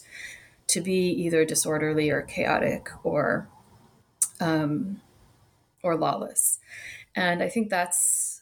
to 0.72 0.82
be 0.82 1.10
either 1.10 1.46
disorderly 1.46 2.10
or 2.10 2.22
chaotic 2.22 2.90
or 3.04 3.50
um, 4.40 5.02
or 5.84 5.96
lawless. 5.96 6.60
And 7.16 7.44
I 7.44 7.50
think 7.50 7.70
that's 7.70 8.42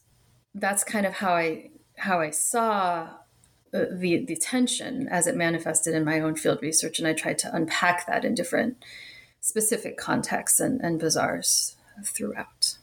that's 0.55 0.83
kind 0.83 1.05
of 1.05 1.13
how 1.15 1.33
I 1.33 1.69
how 1.97 2.21
I 2.21 2.29
saw 2.29 3.09
the, 3.71 3.89
the, 3.91 4.25
the 4.25 4.35
tension 4.35 5.07
as 5.09 5.27
it 5.27 5.35
manifested 5.35 5.93
in 5.93 6.05
my 6.05 6.19
own 6.19 6.35
field 6.35 6.59
research, 6.61 6.99
and 6.99 7.07
I 7.07 7.13
tried 7.13 7.37
to 7.39 7.55
unpack 7.55 8.07
that 8.07 8.25
in 8.25 8.33
different 8.33 8.83
specific 9.41 9.97
contexts 9.97 10.59
and, 10.59 10.81
and 10.81 10.99
bazaars 10.99 11.75
throughout. 12.03 12.77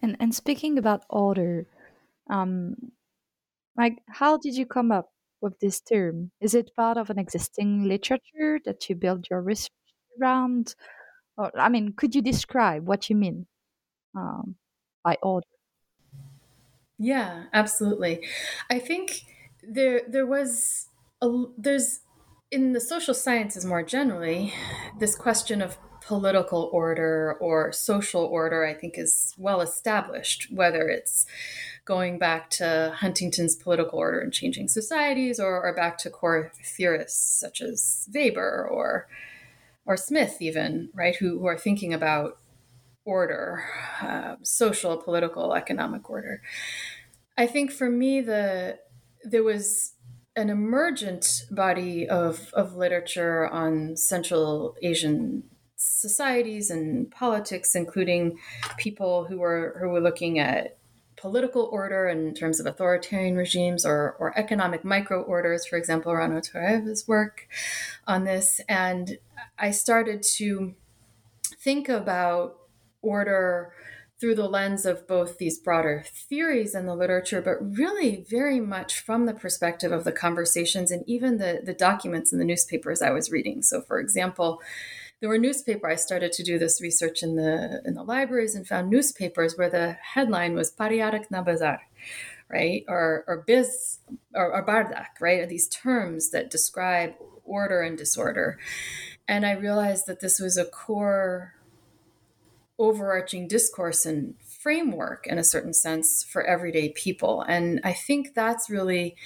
And 0.00 0.16
and 0.20 0.34
speaking 0.34 0.78
about 0.78 1.04
order, 1.08 1.66
um, 2.28 2.92
like 3.76 4.02
how 4.08 4.36
did 4.36 4.56
you 4.56 4.66
come 4.66 4.92
up 4.92 5.11
with 5.42 5.58
this 5.60 5.80
term? 5.80 6.30
Is 6.40 6.54
it 6.54 6.74
part 6.76 6.96
of 6.96 7.10
an 7.10 7.18
existing 7.18 7.84
literature 7.84 8.60
that 8.64 8.88
you 8.88 8.94
build 8.94 9.26
your 9.30 9.42
research 9.42 9.70
around? 10.20 10.74
Or 11.36 11.50
I 11.58 11.68
mean, 11.68 11.94
could 11.96 12.14
you 12.14 12.22
describe 12.22 12.86
what 12.86 13.10
you 13.10 13.16
mean 13.16 13.46
um, 14.16 14.56
by 15.04 15.18
order? 15.22 15.46
Yeah, 16.98 17.44
absolutely. 17.52 18.26
I 18.70 18.78
think 18.78 19.22
there 19.62 20.02
there 20.08 20.26
was 20.26 20.88
a, 21.20 21.28
there's 21.58 22.00
in 22.50 22.72
the 22.72 22.80
social 22.80 23.14
sciences 23.14 23.64
more 23.64 23.82
generally 23.82 24.52
this 25.00 25.16
question 25.16 25.62
of 25.62 25.78
political 26.04 26.68
order 26.72 27.36
or 27.40 27.72
social 27.72 28.24
order, 28.24 28.64
I 28.64 28.74
think, 28.74 28.98
is 28.98 29.34
well 29.38 29.60
established, 29.60 30.48
whether 30.50 30.88
it's 30.88 31.26
going 31.84 32.18
back 32.18 32.48
to 32.50 32.94
Huntington's 32.96 33.56
political 33.56 33.98
order 33.98 34.20
and 34.20 34.32
changing 34.32 34.68
societies 34.68 35.40
or, 35.40 35.62
or 35.62 35.74
back 35.74 35.98
to 35.98 36.10
core 36.10 36.52
theorists 36.64 37.40
such 37.40 37.60
as 37.60 38.08
Weber 38.14 38.66
or 38.70 39.08
or 39.84 39.96
Smith 39.96 40.36
even, 40.40 40.90
right, 40.94 41.16
who, 41.16 41.40
who 41.40 41.46
are 41.46 41.58
thinking 41.58 41.92
about 41.92 42.38
order, 43.04 43.64
uh, 44.00 44.36
social, 44.42 44.96
political, 44.96 45.54
economic 45.54 46.08
order. 46.08 46.40
I 47.36 47.46
think 47.46 47.72
for 47.72 47.90
me, 47.90 48.20
the 48.20 48.78
there 49.24 49.42
was 49.42 49.94
an 50.34 50.50
emergent 50.50 51.44
body 51.50 52.08
of, 52.08 52.52
of 52.54 52.76
literature 52.76 53.48
on 53.48 53.96
Central 53.96 54.76
Asian 54.82 55.44
societies 55.76 56.70
and 56.70 57.10
politics, 57.10 57.74
including 57.74 58.38
people 58.78 59.24
who 59.24 59.38
were 59.38 59.76
who 59.80 59.88
were 59.88 60.00
looking 60.00 60.38
at 60.38 60.76
political 61.22 61.68
order 61.70 62.08
in 62.08 62.34
terms 62.34 62.58
of 62.58 62.66
authoritarian 62.66 63.36
regimes 63.36 63.86
or, 63.86 64.16
or 64.18 64.36
economic 64.36 64.84
micro 64.84 65.22
orders, 65.22 65.64
for 65.64 65.76
example, 65.76 66.12
Rano 66.12 66.42
Turaeva's 66.42 67.06
work 67.06 67.46
on 68.08 68.24
this. 68.24 68.60
And 68.68 69.18
I 69.56 69.70
started 69.70 70.24
to 70.38 70.74
think 71.60 71.88
about 71.88 72.56
order 73.02 73.72
through 74.18 74.34
the 74.34 74.48
lens 74.48 74.84
of 74.84 75.06
both 75.06 75.38
these 75.38 75.60
broader 75.60 76.04
theories 76.28 76.74
in 76.74 76.86
the 76.86 76.94
literature, 76.96 77.40
but 77.40 77.76
really 77.76 78.26
very 78.28 78.58
much 78.58 78.98
from 78.98 79.26
the 79.26 79.34
perspective 79.34 79.92
of 79.92 80.02
the 80.02 80.12
conversations 80.12 80.90
and 80.90 81.04
even 81.06 81.38
the, 81.38 81.60
the 81.64 81.72
documents 81.72 82.32
in 82.32 82.40
the 82.40 82.44
newspapers 82.44 83.00
I 83.00 83.10
was 83.10 83.30
reading. 83.30 83.62
So, 83.62 83.80
for 83.80 84.00
example, 84.00 84.60
there 85.22 85.30
were 85.30 85.38
newspaper 85.38 85.88
i 85.88 85.94
started 85.94 86.32
to 86.32 86.42
do 86.42 86.58
this 86.58 86.82
research 86.82 87.22
in 87.22 87.36
the 87.36 87.80
in 87.86 87.94
the 87.94 88.02
libraries 88.02 88.54
and 88.54 88.66
found 88.66 88.90
newspapers 88.90 89.56
where 89.56 89.70
the 89.70 89.96
headline 90.14 90.54
was 90.54 90.70
pariarak 90.70 91.30
na 91.30 91.40
bazar 91.40 91.80
right? 92.52 92.84
Or 92.86 93.24
or 93.26 93.44
biz 93.46 94.00
or, 94.34 94.52
or 94.52 94.64
bardak 94.64 95.20
right? 95.20 95.40
Are 95.40 95.46
these 95.46 95.68
terms 95.68 96.30
that 96.30 96.50
describe 96.50 97.14
order 97.44 97.82
and 97.82 97.98
disorder. 97.98 98.58
And 99.26 99.44
i 99.46 99.52
realized 99.52 100.06
that 100.06 100.20
this 100.20 100.38
was 100.38 100.56
a 100.56 100.64
core 100.64 101.54
overarching 102.78 103.48
discourse 103.48 104.04
and 104.06 104.34
framework 104.40 105.26
in 105.26 105.38
a 105.38 105.44
certain 105.44 105.74
sense 105.74 106.24
for 106.24 106.42
everyday 106.42 106.90
people. 106.90 107.42
And 107.42 107.80
i 107.84 107.92
think 107.92 108.34
that's 108.34 108.70
really 108.70 109.16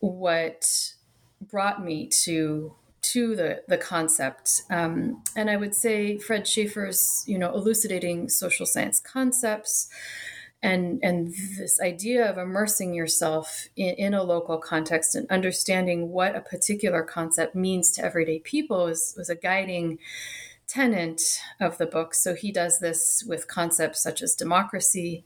what 0.00 0.92
brought 1.40 1.84
me 1.84 2.08
to 2.24 2.74
to 3.02 3.36
the 3.36 3.62
the 3.68 3.78
concept. 3.78 4.62
Um, 4.70 5.22
and 5.36 5.50
I 5.50 5.56
would 5.56 5.74
say 5.74 6.18
Fred 6.18 6.46
Schaffer's, 6.46 7.24
you 7.26 7.38
know, 7.38 7.52
elucidating 7.54 8.28
social 8.28 8.66
science 8.66 9.00
concepts 9.00 9.88
and 10.62 11.00
and 11.02 11.34
this 11.58 11.80
idea 11.80 12.30
of 12.30 12.38
immersing 12.38 12.94
yourself 12.94 13.68
in, 13.76 13.94
in, 13.96 14.14
a 14.14 14.22
local 14.22 14.58
context 14.58 15.14
and 15.14 15.28
understanding 15.28 16.10
what 16.10 16.36
a 16.36 16.40
particular 16.40 17.02
concept 17.02 17.54
means 17.56 17.90
to 17.92 18.04
everyday 18.04 18.38
people 18.38 18.84
was, 18.84 19.14
was 19.16 19.28
a 19.28 19.34
guiding 19.34 19.98
tenant 20.68 21.20
of 21.60 21.78
the 21.78 21.86
book. 21.86 22.14
So 22.14 22.34
he 22.34 22.52
does 22.52 22.78
this 22.78 23.24
with 23.26 23.48
concepts 23.48 24.02
such 24.02 24.22
as 24.22 24.36
democracy, 24.36 25.24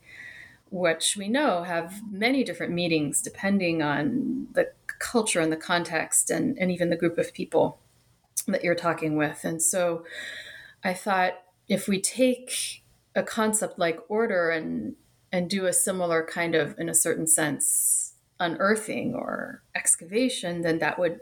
which 0.71 1.17
we 1.17 1.29
know 1.29 1.63
have 1.65 2.03
many 2.11 2.43
different 2.43 2.73
meanings 2.73 3.21
depending 3.21 3.83
on 3.83 4.49
the 4.53 4.71
culture 4.99 5.41
and 5.41 5.53
the 5.53 5.57
context 5.57 6.31
and, 6.31 6.57
and 6.59 6.71
even 6.71 6.91
the 6.91 6.97
group 6.97 7.19
of 7.19 7.33
people 7.33 7.79
that 8.47 8.65
you're 8.65 8.75
talking 8.75 9.17
with. 9.17 9.45
And 9.45 9.63
so 9.63 10.05
I 10.85 10.95
thought 10.95 11.35
if 11.69 11.89
we 11.89 12.01
take 12.01 12.83
a 13.15 13.23
concept 13.23 13.79
like 13.79 13.99
order 14.09 14.51
and 14.51 14.95
and 15.33 15.51
do 15.51 15.67
a 15.67 15.73
similar 15.73 16.25
kind 16.25 16.55
of 16.55 16.79
in 16.79 16.89
a 16.89 16.95
certain 16.95 17.27
sense 17.27 18.15
unearthing 18.39 19.15
or 19.15 19.63
excavation 19.75 20.61
then 20.61 20.79
that 20.79 20.99
would 20.99 21.21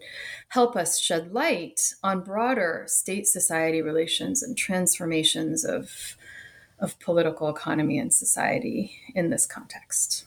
help 0.49 0.75
us 0.75 0.99
shed 0.99 1.33
light 1.33 1.95
on 2.03 2.21
broader 2.21 2.85
state 2.89 3.27
society 3.27 3.81
relations 3.81 4.43
and 4.43 4.59
transformations 4.59 5.65
of 5.65 6.17
of 6.81 6.99
political 6.99 7.49
economy 7.49 7.99
and 7.99 8.13
society 8.13 8.99
in 9.15 9.31
this 9.31 9.47
context 9.47 10.25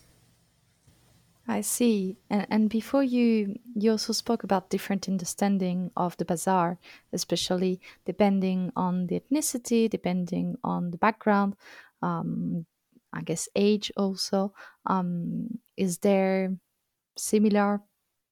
I 1.48 1.62
see. 1.62 2.18
And, 2.30 2.46
and 2.50 2.70
before 2.70 3.04
you, 3.04 3.56
you 3.74 3.92
also 3.92 4.12
spoke 4.12 4.44
about 4.44 4.70
different 4.70 5.08
understanding 5.08 5.92
of 5.96 6.18
the 6.18 6.26
bazaar, 6.26 6.78
especially 7.14 7.80
depending 8.06 8.72
on 8.76 9.08
the 9.08 9.20
ethnicity, 9.22 9.90
depending 9.90 10.58
on 10.64 10.92
the 10.92 10.98
background, 10.98 11.56
um, 12.02 12.66
I 13.14 13.22
guess 13.22 13.48
age 13.56 13.92
also. 13.96 14.54
Um, 14.86 15.60
is 15.78 16.00
there 16.00 16.58
similar 17.18 17.82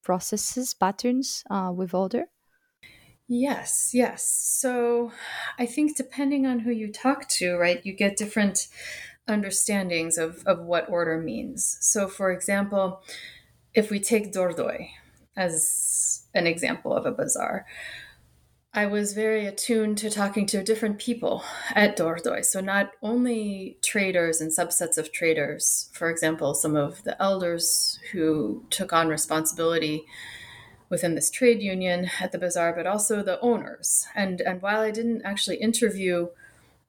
processes, 0.04 0.74
patterns 0.74 1.44
uh, 1.50 1.72
with 1.76 1.94
order? 1.94 2.26
Yes, 3.28 3.92
yes. 3.94 4.24
So 4.24 5.12
I 5.58 5.66
think 5.66 5.98
depending 5.98 6.46
on 6.46 6.60
who 6.60 6.72
you 6.72 6.92
talk 6.92 7.28
to, 7.30 7.56
right, 7.58 7.84
you 7.84 7.94
get 7.94 8.18
different 8.18 8.68
understandings 9.28 10.18
of, 10.18 10.44
of 10.46 10.60
what 10.60 10.90
order 10.90 11.20
means. 11.20 11.78
So, 11.82 12.08
for 12.08 12.32
example, 12.32 13.02
if 13.74 13.90
we 13.90 14.00
take 14.00 14.32
Dordoy 14.32 14.90
as 15.36 16.26
an 16.34 16.48
example 16.48 16.94
of 16.94 17.06
a 17.06 17.12
bazaar, 17.12 17.66
I 18.74 18.88
was 18.88 19.14
very 19.14 19.46
attuned 19.46 19.98
to 20.00 20.10
talking 20.10 20.46
to 20.48 20.62
different 20.62 21.00
people 21.00 21.44
at 21.74 21.98
Dordoy. 21.98 22.44
So, 22.44 22.60
not 22.60 22.92
only 23.02 23.78
traders 23.82 24.42
and 24.42 24.52
subsets 24.52 24.98
of 24.98 25.12
traders, 25.12 25.90
for 25.94 26.10
example, 26.10 26.54
some 26.54 26.76
of 26.76 27.04
the 27.04 27.22
elders 27.22 28.00
who 28.12 28.66
took 28.70 28.92
on 28.92 29.08
responsibility 29.08 30.06
within 30.90 31.16
this 31.16 31.32
trade 31.32 31.62
union 31.62 32.12
at 32.20 32.32
the 32.32 32.38
bazaar, 32.38 32.74
but 32.74 32.86
also 32.86 33.24
the 33.24 33.40
owners. 33.40 34.06
And, 34.14 34.42
and 34.42 34.62
while 34.62 34.82
I 34.82 34.92
didn't 34.92 35.24
actually 35.24 35.58
interview 35.58 36.28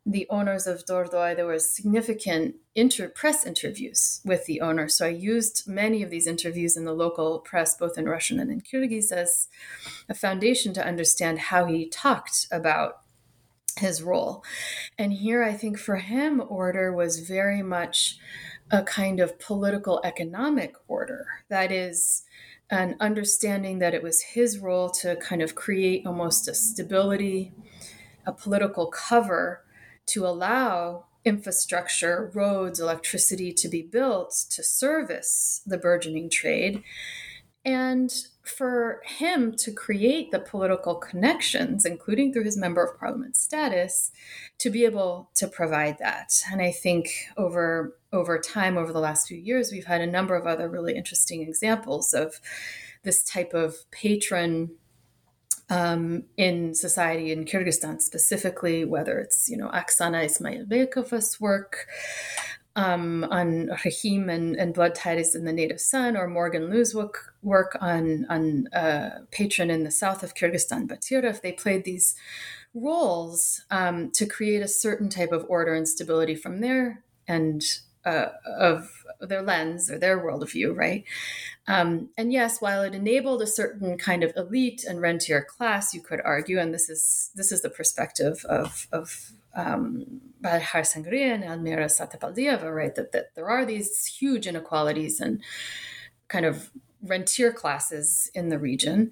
the 0.06 0.26
owners 0.30 0.68
of 0.68 0.86
Dordoy, 0.86 1.34
there 1.34 1.46
was 1.46 1.74
significant 1.74 2.54
inter- 2.76 3.08
press 3.08 3.44
interviews 3.44 4.20
with 4.24 4.46
the 4.46 4.60
owner. 4.60 4.88
So 4.88 5.06
I 5.06 5.10
used 5.10 5.66
many 5.66 6.02
of 6.02 6.10
these 6.10 6.28
interviews 6.28 6.76
in 6.76 6.84
the 6.84 6.94
local 6.94 7.40
press, 7.40 7.76
both 7.76 7.98
in 7.98 8.08
Russian 8.08 8.38
and 8.38 8.50
in 8.50 8.60
Kyrgyz, 8.60 9.10
as 9.10 9.48
a 10.08 10.14
foundation 10.14 10.72
to 10.74 10.86
understand 10.86 11.40
how 11.40 11.64
he 11.64 11.88
talked 11.88 12.46
about 12.52 13.00
his 13.78 14.00
role. 14.02 14.44
And 14.96 15.12
here 15.12 15.42
I 15.42 15.52
think 15.52 15.76
for 15.76 15.96
him, 15.96 16.40
order 16.48 16.92
was 16.92 17.18
very 17.18 17.62
much 17.62 18.16
a 18.70 18.82
kind 18.84 19.18
of 19.18 19.38
political 19.40 20.00
economic 20.04 20.76
order. 20.86 21.26
That 21.48 21.72
is, 21.72 22.22
an 22.70 22.96
understanding 22.98 23.78
that 23.78 23.94
it 23.94 24.02
was 24.02 24.22
his 24.22 24.58
role 24.58 24.90
to 24.90 25.16
kind 25.16 25.40
of 25.40 25.54
create 25.54 26.04
almost 26.04 26.48
a 26.48 26.54
stability, 26.54 27.52
a 28.26 28.32
political 28.32 28.86
cover 28.86 29.62
to 30.06 30.26
allow 30.26 31.06
infrastructure, 31.24 32.30
roads, 32.34 32.78
electricity 32.78 33.52
to 33.52 33.68
be 33.68 33.82
built 33.82 34.44
to 34.50 34.62
service 34.62 35.60
the 35.66 35.76
burgeoning 35.76 36.30
trade. 36.30 36.82
And 37.64 38.14
for 38.44 39.02
him 39.04 39.52
to 39.56 39.72
create 39.72 40.30
the 40.30 40.38
political 40.38 40.94
connections, 40.94 41.84
including 41.84 42.32
through 42.32 42.44
his 42.44 42.56
member 42.56 42.84
of 42.84 42.96
parliament 42.96 43.34
status, 43.34 44.12
to 44.58 44.70
be 44.70 44.84
able 44.84 45.30
to 45.34 45.48
provide 45.48 45.98
that. 45.98 46.32
And 46.50 46.62
I 46.62 46.70
think 46.70 47.08
over 47.36 47.98
over 48.12 48.38
time, 48.38 48.78
over 48.78 48.92
the 48.92 49.00
last 49.00 49.26
few 49.26 49.36
years, 49.36 49.72
we've 49.72 49.86
had 49.86 50.00
a 50.00 50.06
number 50.06 50.36
of 50.36 50.46
other 50.46 50.68
really 50.68 50.96
interesting 50.96 51.42
examples 51.42 52.14
of 52.14 52.40
this 53.02 53.24
type 53.24 53.52
of 53.52 53.90
patron 53.90 54.70
um, 55.68 56.24
in 56.36 56.74
society 56.74 57.32
in 57.32 57.44
Kyrgyzstan 57.44 58.00
specifically, 58.00 58.84
whether 58.84 59.18
it's 59.18 59.48
you 59.48 59.56
know 59.56 59.68
Aksana 59.68 60.24
Ismailbekova's 60.24 61.40
work 61.40 61.86
um, 62.76 63.24
on 63.30 63.70
Rahim 63.84 64.28
and, 64.28 64.54
and 64.54 64.74
blood 64.74 64.94
ties 64.94 65.34
in 65.34 65.44
the 65.44 65.52
native 65.52 65.80
son, 65.80 66.16
or 66.16 66.28
Morgan 66.28 66.70
Liu's 66.70 66.94
work, 66.94 67.34
work 67.42 67.76
on 67.80 68.26
on 68.28 68.68
uh, 68.68 69.20
patron 69.30 69.70
in 69.70 69.84
the 69.84 69.90
south 69.90 70.22
of 70.22 70.34
Kyrgyzstan, 70.34 70.86
Batyrov. 70.86 71.40
They 71.40 71.52
played 71.52 71.84
these 71.84 72.14
roles 72.74 73.62
um, 73.70 74.10
to 74.12 74.26
create 74.26 74.62
a 74.62 74.68
certain 74.68 75.08
type 75.08 75.32
of 75.32 75.46
order 75.48 75.74
and 75.74 75.88
stability 75.88 76.34
from 76.34 76.60
there 76.60 77.02
and 77.26 77.62
uh, 78.06 78.28
of 78.46 79.04
their 79.20 79.42
lens 79.42 79.90
or 79.90 79.98
their 79.98 80.18
worldview, 80.18 80.74
right? 80.74 81.04
Um, 81.66 82.10
and 82.16 82.32
yes, 82.32 82.60
while 82.60 82.82
it 82.82 82.94
enabled 82.94 83.42
a 83.42 83.46
certain 83.46 83.98
kind 83.98 84.22
of 84.22 84.32
elite 84.36 84.84
and 84.88 85.00
rentier 85.00 85.42
class, 85.42 85.92
you 85.92 86.00
could 86.00 86.20
argue, 86.24 86.58
and 86.58 86.72
this 86.72 86.88
is 86.88 87.30
this 87.34 87.50
is 87.52 87.62
the 87.62 87.70
perspective 87.70 88.44
of 88.48 88.86
of 88.92 89.32
um, 89.54 90.20
Balihar 90.42 90.82
Sanghera 90.82 91.34
and 91.34 91.44
Elmira 91.44 91.86
Satybaldieva, 91.86 92.72
right? 92.72 92.94
That 92.94 93.12
that 93.12 93.34
there 93.34 93.48
are 93.48 93.66
these 93.66 94.06
huge 94.06 94.46
inequalities 94.46 95.20
and 95.20 95.42
kind 96.28 96.46
of 96.46 96.70
rentier 97.02 97.52
classes 97.52 98.30
in 98.34 98.48
the 98.48 98.58
region. 98.58 99.10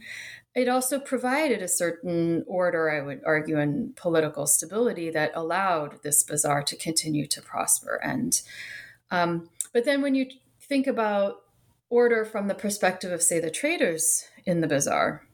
It 0.54 0.68
also 0.68 1.00
provided 1.00 1.62
a 1.62 1.68
certain 1.68 2.44
order, 2.46 2.88
I 2.88 3.00
would 3.00 3.22
argue, 3.26 3.58
and 3.58 3.96
political 3.96 4.46
stability 4.46 5.10
that 5.10 5.32
allowed 5.34 6.02
this 6.02 6.22
bazaar 6.22 6.62
to 6.62 6.76
continue 6.76 7.26
to 7.26 7.42
prosper. 7.42 8.00
And 8.04 8.40
um, 9.14 9.48
but 9.72 9.84
then 9.84 10.02
when 10.02 10.14
you 10.14 10.26
think 10.60 10.86
about 10.86 11.42
order 11.88 12.24
from 12.24 12.48
the 12.48 12.54
perspective 12.54 13.12
of, 13.12 13.22
say, 13.22 13.38
the 13.38 13.50
traders 13.50 14.24
in 14.44 14.60
the 14.60 14.66
bazaar, 14.66 15.24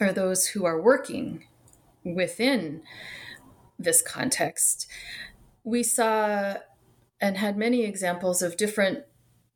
or 0.00 0.12
those 0.12 0.48
who 0.48 0.64
are 0.64 0.80
working 0.80 1.46
within 2.02 2.82
this 3.78 4.02
context, 4.02 4.88
we 5.62 5.84
saw 5.84 6.56
and 7.20 7.36
had 7.36 7.56
many 7.56 7.84
examples 7.84 8.42
of 8.42 8.56
different 8.56 9.04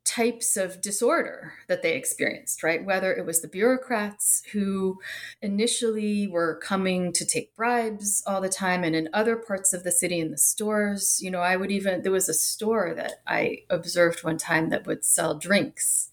types 0.07 0.55
of 0.55 0.79
disorder 0.79 1.53
that 1.67 1.81
they 1.81 1.93
experienced, 1.93 2.63
right? 2.63 2.83
Whether 2.83 3.13
it 3.13 3.25
was 3.25 3.41
the 3.41 3.47
bureaucrats 3.49 4.41
who 4.53 4.99
initially 5.41 6.27
were 6.27 6.59
coming 6.63 7.11
to 7.11 7.25
take 7.25 7.55
bribes 7.55 8.23
all 8.25 8.39
the 8.39 8.47
time, 8.47 8.85
and 8.85 8.95
in 8.95 9.09
other 9.13 9.35
parts 9.35 9.73
of 9.73 9.83
the 9.83 9.91
city, 9.91 10.19
in 10.19 10.31
the 10.31 10.37
stores, 10.37 11.19
you 11.21 11.29
know, 11.29 11.41
I 11.41 11.57
would 11.57 11.71
even, 11.71 12.03
there 12.03 12.11
was 12.11 12.29
a 12.29 12.33
store 12.33 12.93
that 12.95 13.21
I 13.27 13.63
observed 13.69 14.23
one 14.23 14.37
time 14.37 14.69
that 14.69 14.87
would 14.87 15.03
sell 15.03 15.37
drinks 15.37 16.09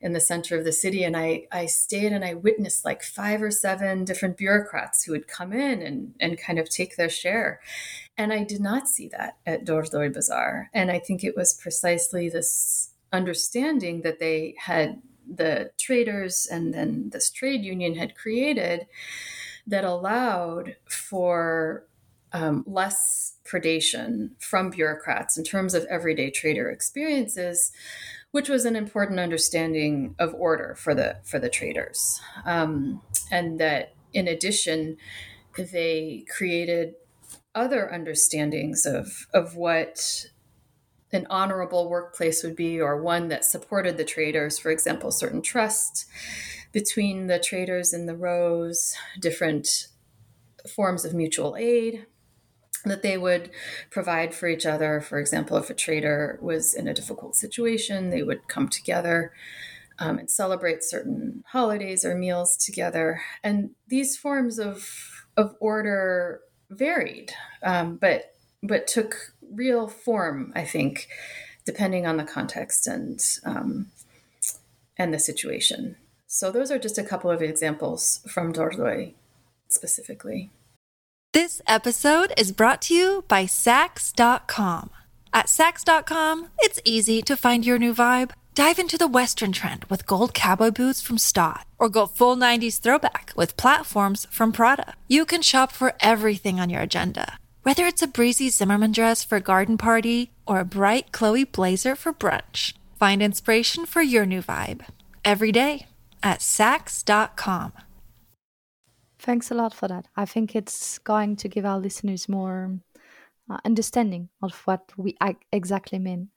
in 0.00 0.12
the 0.12 0.20
center 0.20 0.56
of 0.56 0.64
the 0.64 0.72
city 0.72 1.02
and 1.02 1.16
I, 1.16 1.48
I 1.50 1.66
stayed 1.66 2.12
and 2.12 2.24
I 2.24 2.34
witnessed 2.34 2.84
like 2.84 3.02
five 3.02 3.42
or 3.42 3.50
seven 3.50 4.04
different 4.04 4.36
bureaucrats 4.36 5.02
who 5.02 5.12
would 5.12 5.26
come 5.26 5.52
in 5.52 5.80
and, 5.80 6.14
and 6.20 6.38
kind 6.38 6.58
of 6.58 6.68
take 6.68 6.96
their 6.96 7.08
share. 7.08 7.60
And 8.16 8.32
I 8.32 8.44
did 8.44 8.60
not 8.60 8.88
see 8.88 9.08
that 9.08 9.38
at 9.46 9.64
Dordoy 9.64 10.12
Bazaar. 10.12 10.70
And 10.74 10.90
I 10.90 10.98
think 10.98 11.24
it 11.24 11.34
was 11.34 11.54
precisely 11.54 12.28
this 12.28 12.90
understanding 13.16 14.02
that 14.02 14.20
they 14.20 14.54
had 14.58 15.02
the 15.28 15.70
traders 15.78 16.46
and 16.46 16.72
then 16.72 17.10
this 17.10 17.30
trade 17.30 17.64
union 17.64 17.96
had 17.96 18.14
created 18.14 18.86
that 19.66 19.84
allowed 19.84 20.76
for 20.88 21.84
um, 22.32 22.62
less 22.66 23.38
predation 23.44 24.30
from 24.38 24.70
bureaucrats 24.70 25.36
in 25.36 25.42
terms 25.42 25.74
of 25.74 25.84
everyday 25.86 26.30
trader 26.30 26.70
experiences 26.70 27.72
which 28.36 28.50
was 28.50 28.66
an 28.66 28.76
important 28.76 29.18
understanding 29.18 30.14
of 30.18 30.34
order 30.34 30.74
for 30.74 30.94
the 30.94 31.16
for 31.24 31.38
the 31.38 31.48
traders. 31.48 32.20
Um, 32.44 33.00
and 33.30 33.58
that 33.60 33.94
in 34.12 34.28
addition 34.28 34.98
they 35.56 36.26
created 36.28 36.96
other 37.54 37.90
understandings 37.90 38.84
of 38.84 39.26
of 39.32 39.56
what 39.56 40.26
an 41.16 41.26
honorable 41.28 41.88
workplace 41.88 42.44
would 42.44 42.54
be, 42.54 42.80
or 42.80 43.02
one 43.02 43.28
that 43.28 43.44
supported 43.44 43.96
the 43.96 44.04
traders, 44.04 44.58
for 44.58 44.70
example, 44.70 45.10
certain 45.10 45.42
trust 45.42 46.06
between 46.72 47.26
the 47.26 47.40
traders 47.40 47.92
and 47.92 48.08
the 48.08 48.16
rows, 48.16 48.94
different 49.18 49.88
forms 50.68 51.04
of 51.04 51.14
mutual 51.14 51.56
aid 51.58 52.06
that 52.84 53.02
they 53.02 53.18
would 53.18 53.50
provide 53.90 54.34
for 54.34 54.48
each 54.48 54.66
other. 54.66 55.00
For 55.00 55.18
example, 55.18 55.56
if 55.56 55.70
a 55.70 55.74
trader 55.74 56.38
was 56.40 56.74
in 56.74 56.86
a 56.86 56.94
difficult 56.94 57.34
situation, 57.34 58.10
they 58.10 58.22
would 58.22 58.46
come 58.48 58.68
together 58.68 59.32
um, 59.98 60.18
and 60.18 60.30
celebrate 60.30 60.84
certain 60.84 61.42
holidays 61.48 62.04
or 62.04 62.16
meals 62.16 62.56
together. 62.56 63.22
And 63.42 63.70
these 63.88 64.16
forms 64.16 64.58
of 64.58 64.88
of 65.36 65.54
order 65.60 66.40
varied, 66.70 67.32
um, 67.62 67.96
but 67.96 68.32
but 68.62 68.86
took 68.86 69.34
real 69.52 69.88
form, 69.88 70.52
I 70.54 70.64
think, 70.64 71.08
depending 71.64 72.06
on 72.06 72.16
the 72.16 72.24
context 72.24 72.86
and 72.86 73.20
um, 73.44 73.90
and 74.96 75.12
the 75.12 75.18
situation. 75.18 75.96
So 76.26 76.50
those 76.50 76.70
are 76.70 76.78
just 76.78 76.98
a 76.98 77.04
couple 77.04 77.30
of 77.30 77.42
examples 77.42 78.20
from 78.28 78.52
Dordoy 78.52 79.14
specifically. 79.68 80.50
This 81.32 81.60
episode 81.66 82.32
is 82.36 82.52
brought 82.52 82.80
to 82.82 82.94
you 82.94 83.24
by 83.28 83.44
Saks.com. 83.44 84.90
At 85.32 85.46
Saks.com, 85.46 86.48
it's 86.60 86.80
easy 86.84 87.20
to 87.22 87.36
find 87.36 87.66
your 87.66 87.78
new 87.78 87.92
vibe. 87.92 88.30
Dive 88.54 88.78
into 88.78 88.96
the 88.96 89.06
Western 89.06 89.52
trend 89.52 89.84
with 89.90 90.06
gold 90.06 90.32
cowboy 90.32 90.70
boots 90.70 91.02
from 91.02 91.18
Staud, 91.18 91.64
or 91.78 91.90
go 91.90 92.06
full 92.06 92.36
90s 92.36 92.80
throwback 92.80 93.32
with 93.36 93.58
platforms 93.58 94.26
from 94.30 94.50
Prada. 94.50 94.94
You 95.08 95.26
can 95.26 95.42
shop 95.42 95.72
for 95.72 95.92
everything 96.00 96.58
on 96.58 96.70
your 96.70 96.80
agenda 96.80 97.38
whether 97.66 97.84
it's 97.84 98.00
a 98.00 98.06
breezy 98.06 98.48
Zimmermann 98.48 98.92
dress 98.92 99.24
for 99.24 99.34
a 99.34 99.40
garden 99.40 99.76
party 99.76 100.30
or 100.46 100.60
a 100.60 100.64
bright 100.64 101.10
Chloe 101.10 101.42
blazer 101.42 101.96
for 101.96 102.12
brunch, 102.12 102.74
find 102.96 103.20
inspiration 103.20 103.84
for 103.84 104.02
your 104.02 104.24
new 104.24 104.40
vibe 104.40 104.82
every 105.24 105.50
day 105.50 105.86
at 106.22 106.38
Saks.com. 106.38 107.72
Thanks 109.18 109.50
a 109.50 109.54
lot 109.54 109.74
for 109.74 109.88
that. 109.88 110.06
I 110.14 110.26
think 110.26 110.54
it's 110.54 110.98
going 110.98 111.34
to 111.34 111.48
give 111.48 111.66
our 111.66 111.80
listeners 111.80 112.28
more 112.28 112.78
uh, 113.50 113.56
understanding 113.64 114.28
of 114.40 114.54
what 114.66 114.92
we 114.96 115.16
exactly 115.50 115.98
mean. 115.98 116.28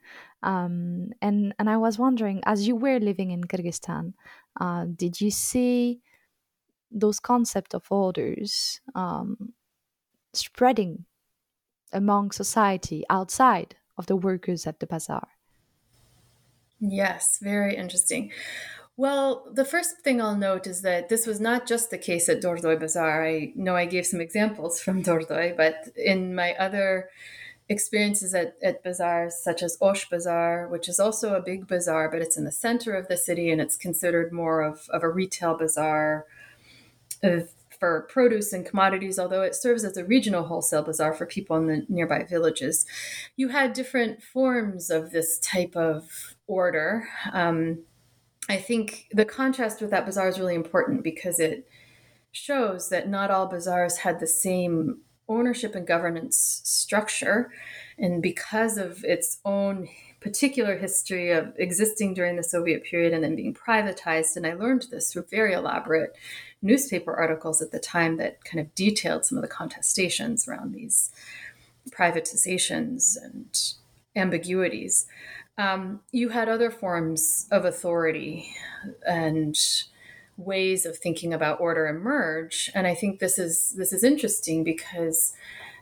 Um, 0.41 1.11
and 1.21 1.53
and 1.59 1.69
I 1.69 1.77
was 1.77 1.99
wondering, 1.99 2.41
as 2.47 2.67
you 2.67 2.75
were 2.75 2.97
living 2.97 3.29
in 3.29 3.43
Kyrgyzstan, 3.43 4.13
uh, 4.59 4.85
did 4.95 5.21
you 5.21 5.29
see 5.29 5.99
those 6.89 7.19
concept 7.19 7.75
of 7.75 7.85
orders 7.91 8.81
um, 8.95 9.53
spreading 10.33 11.05
among 11.91 12.31
society 12.31 13.03
outside 13.09 13.75
of 13.97 14.05
the 14.05 14.15
workers 14.15 14.65
at 14.67 14.79
the 14.79 14.87
bazaar? 14.87 15.27
Yes, 16.79 17.39
very 17.41 17.75
interesting. 17.75 18.31
Well, 18.95 19.47
the 19.51 19.65
first 19.65 19.99
thing 20.03 20.21
I'll 20.21 20.35
note 20.35 20.67
is 20.67 20.81
that 20.81 21.07
this 21.09 21.25
was 21.25 21.39
not 21.39 21.65
just 21.65 21.89
the 21.89 21.97
case 21.97 22.27
at 22.27 22.41
Dordoy 22.41 22.77
Bazaar. 22.77 23.25
I 23.25 23.53
know 23.55 23.75
I 23.75 23.85
gave 23.85 24.05
some 24.05 24.19
examples 24.19 24.81
from 24.81 25.03
Dordoy, 25.07 25.55
but 25.55 25.89
in 25.95 26.35
my 26.35 26.53
other 26.55 27.09
experiences 27.69 28.33
at, 28.33 28.55
at 28.63 28.83
bazaars 28.83 29.35
such 29.41 29.61
as 29.61 29.77
Osh 29.79 30.09
Bazaar, 30.09 30.67
which 30.67 30.89
is 30.89 30.99
also 30.99 31.35
a 31.35 31.41
big 31.41 31.67
bazaar, 31.67 32.09
but 32.09 32.21
it's 32.21 32.35
in 32.35 32.43
the 32.43 32.51
center 32.51 32.93
of 32.93 33.07
the 33.07 33.15
city 33.15 33.51
and 33.51 33.61
it's 33.61 33.77
considered 33.77 34.33
more 34.33 34.61
of, 34.61 34.89
of 34.89 35.03
a 35.03 35.09
retail 35.09 35.55
bazaar 35.55 36.25
for 37.79 38.07
produce 38.09 38.51
and 38.53 38.65
commodities, 38.65 39.17
although 39.17 39.41
it 39.41 39.55
serves 39.55 39.83
as 39.83 39.97
a 39.97 40.05
regional 40.05 40.43
wholesale 40.43 40.83
bazaar 40.83 41.13
for 41.13 41.25
people 41.25 41.55
in 41.57 41.67
the 41.67 41.85
nearby 41.87 42.23
villages. 42.23 42.85
You 43.35 43.49
had 43.49 43.73
different 43.73 44.21
forms 44.21 44.89
of 44.89 45.11
this 45.11 45.39
type 45.39 45.75
of 45.75 46.35
order. 46.47 47.07
Um, 47.31 47.83
I 48.49 48.57
think 48.57 49.07
the 49.11 49.25
contrast 49.25 49.81
with 49.81 49.91
that 49.91 50.05
bazaar 50.05 50.27
is 50.27 50.39
really 50.39 50.55
important 50.55 51.03
because 51.03 51.39
it 51.39 51.67
shows 52.31 52.89
that 52.89 53.09
not 53.09 53.31
all 53.31 53.47
bazaars 53.47 53.97
had 53.97 54.19
the 54.19 54.27
same 54.27 55.01
ownership 55.29 55.75
and 55.75 55.87
governance 55.87 56.61
structure. 56.63 57.51
And 57.97 58.21
because 58.21 58.77
of 58.77 59.03
its 59.03 59.39
own 59.45 59.87
particular 60.19 60.77
history 60.77 61.31
of 61.31 61.53
existing 61.57 62.13
during 62.13 62.35
the 62.35 62.43
Soviet 62.43 62.83
period 62.83 63.13
and 63.13 63.23
then 63.23 63.35
being 63.35 63.53
privatized, 63.53 64.35
and 64.35 64.45
I 64.45 64.53
learned 64.53 64.87
this 64.89 65.13
through 65.13 65.25
very 65.29 65.53
elaborate 65.53 66.17
newspaper 66.61 67.13
articles 67.13 67.61
at 67.61 67.71
the 67.71 67.79
time 67.79 68.17
that 68.17 68.43
kind 68.43 68.59
of 68.59 68.73
detailed 68.75 69.25
some 69.25 69.37
of 69.37 69.41
the 69.41 69.47
contestations 69.47 70.47
around 70.47 70.73
these 70.73 71.11
privatizations 71.91 73.15
and 73.21 73.73
ambiguities. 74.15 75.07
Um, 75.57 76.01
you 76.11 76.29
had 76.29 76.49
other 76.49 76.71
forms 76.71 77.47
of 77.51 77.65
authority 77.65 78.53
and 79.07 79.57
ways 80.37 80.85
of 80.85 80.97
thinking 80.97 81.33
about 81.33 81.59
order 81.59 81.85
emerge 81.85 82.71
and 82.73 82.87
i 82.87 82.95
think 82.95 83.19
this 83.19 83.37
is 83.37 83.73
this 83.75 83.91
is 83.91 84.05
interesting 84.05 84.63
because 84.63 85.33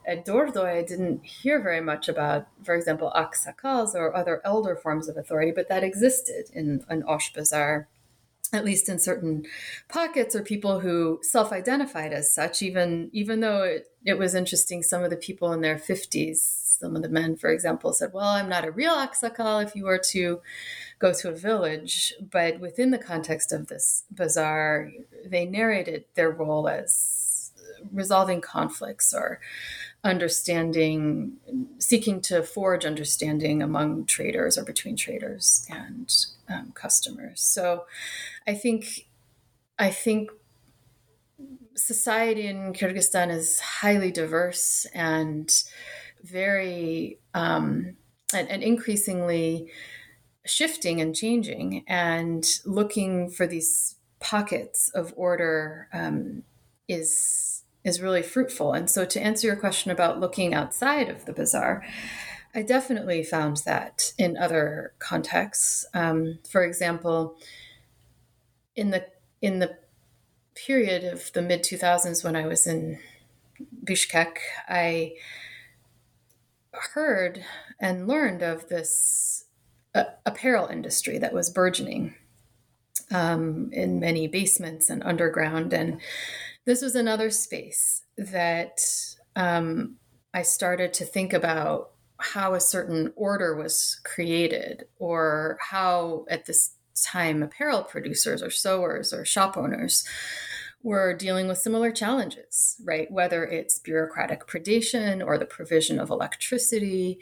at 0.08 0.26
Dordoy, 0.26 0.78
I 0.78 0.84
didn't 0.84 1.26
hear 1.26 1.62
very 1.62 1.82
much 1.82 2.08
about, 2.08 2.48
for 2.64 2.74
example, 2.74 3.12
aksakals 3.14 3.94
or 3.94 4.16
other 4.16 4.42
elder 4.46 4.76
forms 4.76 5.10
of 5.10 5.18
authority, 5.18 5.52
but 5.52 5.68
that 5.68 5.84
existed 5.84 6.46
in 6.54 6.86
an 6.88 7.04
Osh 7.04 7.34
Bazaar, 7.34 7.90
at 8.54 8.66
least 8.66 8.90
in 8.90 9.00
certain 9.00 9.46
pockets 9.90 10.36
or 10.36 10.42
people 10.42 10.80
who 10.80 11.20
self-identified 11.22 12.14
as 12.14 12.34
such, 12.34 12.62
even 12.62 13.10
even 13.14 13.40
though 13.40 13.64
it, 13.64 13.88
it 14.06 14.18
was 14.18 14.36
interesting, 14.36 14.84
some 14.84 15.04
of 15.04 15.10
the 15.10 15.18
people 15.18 15.52
in 15.52 15.62
their 15.62 15.78
50s 15.78 16.68
some 16.80 16.96
of 16.96 17.02
the 17.02 17.10
men, 17.10 17.36
for 17.36 17.50
example, 17.50 17.92
said, 17.94 18.14
Well, 18.14 18.28
I'm 18.28 18.50
not 18.50 18.66
a 18.66 18.72
real 18.72 18.94
Aksakal 18.94 19.64
if 19.64 19.76
you 19.76 19.86
were 19.86 20.02
to 20.10 20.42
go 21.00 21.14
to 21.14 21.30
a 21.30 21.36
village. 21.36 22.14
But 22.22 22.60
within 22.60 22.92
the 22.92 22.98
context 22.98 23.52
of 23.52 23.68
this 23.68 24.04
bazaar, 24.12 24.92
they 25.26 25.46
narrated 25.46 26.06
their 26.16 26.30
role 26.30 26.68
as 26.68 27.27
resolving 27.92 28.42
conflicts 28.42 29.14
or 29.14 29.40
understanding, 30.04 31.34
seeking 31.80 32.22
to 32.22 32.44
forge 32.44 32.86
understanding 32.86 33.62
among 33.62 34.06
traders 34.06 34.58
or 34.58 34.64
between 34.64 34.96
traders 34.96 35.66
and 35.70 36.14
um, 36.50 36.72
customers. 36.74 37.42
So 37.42 37.86
I 38.48 38.54
think, 38.54 39.08
I 39.78 39.90
think 39.90 40.32
society 41.76 42.48
in 42.48 42.74
Kyrgyzstan 42.74 43.30
is 43.30 43.60
highly 43.60 44.12
diverse 44.12 44.86
and 44.94 45.52
very 46.24 47.20
um, 47.34 47.96
and, 48.34 48.50
and 48.50 48.64
increasingly 48.64 49.72
shifting 50.46 51.02
and 51.02 51.16
changing 51.16 51.84
and 51.88 52.46
looking 52.66 53.30
for 53.30 53.46
these 53.46 53.96
pockets 54.20 54.90
of 54.96 55.14
order 55.16 55.88
um, 55.94 56.44
is 56.88 57.64
is 57.84 58.02
really 58.02 58.22
fruitful. 58.22 58.74
And 58.74 58.90
so, 58.90 59.06
to 59.06 59.22
answer 59.22 59.48
your 59.48 59.56
question 59.56 59.92
about 59.92 60.20
looking 60.20 60.54
outside 60.54 61.10
of 61.10 61.26
the 61.26 61.34
bazaar, 61.34 61.86
I 62.54 62.62
definitely 62.62 63.24
found 63.24 63.58
that 63.66 64.14
in 64.18 64.38
other 64.38 64.94
contexts. 65.00 65.86
Um, 65.94 66.40
for 66.50 66.64
example, 66.64 67.38
in 68.76 68.92
the 68.92 69.06
in 69.42 69.60
the 69.60 69.78
period 70.56 71.04
of 71.04 71.32
the 71.34 71.42
mid 71.42 71.64
two 71.64 71.78
thousands 71.78 72.24
when 72.24 72.36
I 72.36 72.48
was 72.48 72.68
in 72.68 73.00
Bishkek, 73.84 74.38
I 74.68 75.14
heard 76.94 77.44
and 77.80 78.08
learned 78.08 78.42
of 78.42 78.70
this 78.70 79.46
uh, 79.96 80.06
apparel 80.26 80.68
industry 80.68 81.18
that 81.18 81.34
was 81.34 81.50
burgeoning 81.50 82.16
um, 83.12 83.70
in 83.72 84.00
many 84.00 84.28
basements 84.28 84.90
and 84.90 85.04
underground. 85.04 85.74
And 85.74 86.00
this 86.68 86.82
was 86.82 86.96
another 86.96 87.32
space 87.32 88.04
that 88.18 88.82
um, 89.38 89.96
I 90.34 90.42
started 90.42 90.94
to 90.96 91.06
think 91.06 91.32
about 91.32 91.92
how 92.20 92.56
a 92.56 92.60
certain 92.60 93.14
order 93.16 93.56
was 93.56 94.02
created 94.04 94.84
or 95.00 95.58
how 95.62 96.26
at 96.30 96.46
this 96.46 96.72
time 97.02 97.42
apparel 97.42 97.84
producers 97.84 98.44
or 98.44 98.50
sewers 98.50 99.14
or 99.14 99.24
shop 99.24 99.56
owners 99.56 100.04
we're 100.84 101.16
dealing 101.16 101.48
with 101.48 101.58
similar 101.58 101.92
challenges, 101.92 102.76
right? 102.84 103.10
Whether 103.10 103.46
it's 103.46 103.80
bureaucratic 103.80 104.46
predation 104.46 105.26
or 105.26 105.38
the 105.38 105.46
provision 105.46 106.00
of 106.00 106.10
electricity 106.10 107.20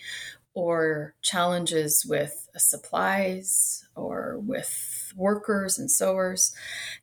or 0.54 1.14
challenges 1.22 2.06
with 2.06 2.50
supplies 2.58 3.88
or 3.96 4.40
with 4.40 5.14
workers 5.16 5.78
and 5.78 5.90
sewers. 5.90 6.54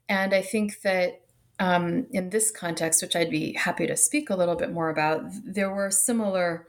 And 0.09 0.35
I 0.35 0.43
think 0.43 0.81
that 0.83 1.23
um, 1.63 2.07
in 2.11 2.31
this 2.31 2.51
context, 2.51 3.03
which 3.03 3.15
I'd 3.15 3.31
be 3.31 3.53
happy 3.53 3.87
to 3.87 3.97
speak 3.97 4.31
a 4.31 4.35
little 4.35 4.57
bit 4.57 4.73
more 4.73 4.91
about, 4.91 5.23
there 5.45 5.73
were 5.73 5.91
similar 5.91 6.67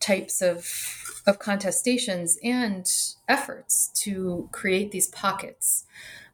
types 0.00 0.40
of 0.40 0.94
of 1.26 1.38
contestations 1.38 2.36
and 2.42 2.86
efforts 3.28 3.90
to 4.02 4.48
create 4.50 4.92
these 4.92 5.08
pockets 5.08 5.84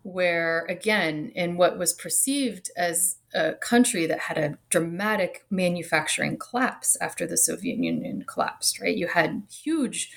where, 0.02 0.66
again, 0.68 1.32
in 1.34 1.56
what 1.56 1.78
was 1.78 1.92
perceived 1.92 2.70
as 2.76 3.16
a 3.34 3.54
country 3.54 4.06
that 4.06 4.20
had 4.20 4.38
a 4.38 4.56
dramatic 4.68 5.44
manufacturing 5.50 6.36
collapse 6.36 6.96
after 7.00 7.26
the 7.26 7.38
Soviet 7.38 7.78
Union 7.78 8.22
collapsed, 8.28 8.78
right? 8.80 8.96
You 8.96 9.08
had 9.08 9.42
huge 9.50 10.12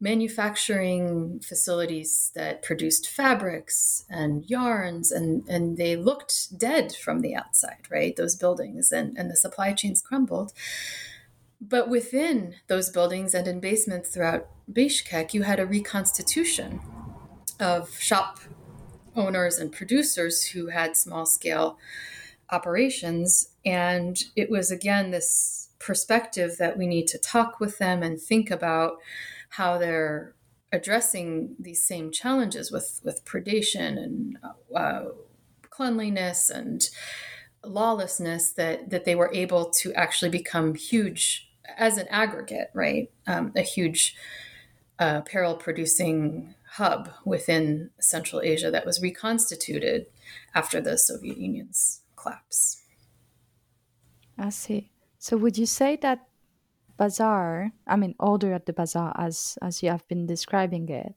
manufacturing 0.00 1.40
facilities 1.40 2.32
that 2.34 2.62
produced 2.62 3.06
fabrics 3.06 4.06
and 4.08 4.48
yarns 4.48 5.12
and, 5.12 5.46
and 5.46 5.76
they 5.76 5.94
looked 5.94 6.58
dead 6.58 6.94
from 6.94 7.20
the 7.20 7.34
outside, 7.34 7.86
right? 7.90 8.16
Those 8.16 8.34
buildings 8.34 8.90
and, 8.92 9.16
and 9.18 9.30
the 9.30 9.36
supply 9.36 9.74
chains 9.74 10.00
crumbled. 10.00 10.52
But 11.60 11.90
within 11.90 12.54
those 12.68 12.88
buildings 12.88 13.34
and 13.34 13.46
in 13.46 13.60
basements 13.60 14.08
throughout 14.08 14.48
Bishkek, 14.72 15.34
you 15.34 15.42
had 15.42 15.60
a 15.60 15.66
reconstitution 15.66 16.80
of 17.60 17.90
shop 17.98 18.40
owners 19.14 19.58
and 19.58 19.70
producers 19.70 20.44
who 20.44 20.68
had 20.68 20.96
small 20.96 21.26
scale 21.26 21.78
operations. 22.50 23.50
And 23.66 24.18
it 24.34 24.48
was 24.48 24.70
again 24.70 25.10
this 25.10 25.68
perspective 25.78 26.56
that 26.58 26.78
we 26.78 26.86
need 26.86 27.06
to 27.08 27.18
talk 27.18 27.60
with 27.60 27.76
them 27.78 28.02
and 28.02 28.18
think 28.20 28.50
about 28.50 28.94
how 29.50 29.78
they're 29.78 30.34
addressing 30.72 31.56
these 31.58 31.84
same 31.84 32.10
challenges 32.10 32.70
with, 32.70 33.00
with 33.04 33.24
predation 33.24 33.98
and 33.98 34.38
uh, 34.74 35.06
cleanliness 35.68 36.48
and 36.50 36.88
lawlessness 37.64 38.52
that, 38.52 38.90
that 38.90 39.04
they 39.04 39.14
were 39.14 39.30
able 39.34 39.70
to 39.70 39.92
actually 39.94 40.30
become 40.30 40.74
huge 40.74 41.50
as 41.76 41.98
an 41.98 42.06
aggregate, 42.08 42.70
right? 42.74 43.10
Um, 43.26 43.52
a 43.56 43.62
huge 43.62 44.16
uh, 44.98 45.22
apparel 45.24 45.56
producing 45.56 46.54
hub 46.72 47.10
within 47.24 47.90
Central 48.00 48.40
Asia 48.42 48.70
that 48.70 48.86
was 48.86 49.02
reconstituted 49.02 50.06
after 50.54 50.80
the 50.80 50.96
Soviet 50.96 51.36
Union's 51.36 52.02
collapse. 52.16 52.82
I 54.38 54.50
see. 54.50 54.90
So 55.18 55.36
would 55.36 55.58
you 55.58 55.66
say 55.66 55.96
that 55.96 56.29
bazaar, 57.00 57.72
I 57.88 57.96
mean 57.96 58.14
order 58.20 58.52
at 58.54 58.66
the 58.66 58.74
bazaar 58.74 59.12
as 59.18 59.58
as 59.62 59.82
you 59.82 59.90
have 59.90 60.06
been 60.08 60.26
describing 60.26 60.88
it, 60.90 61.14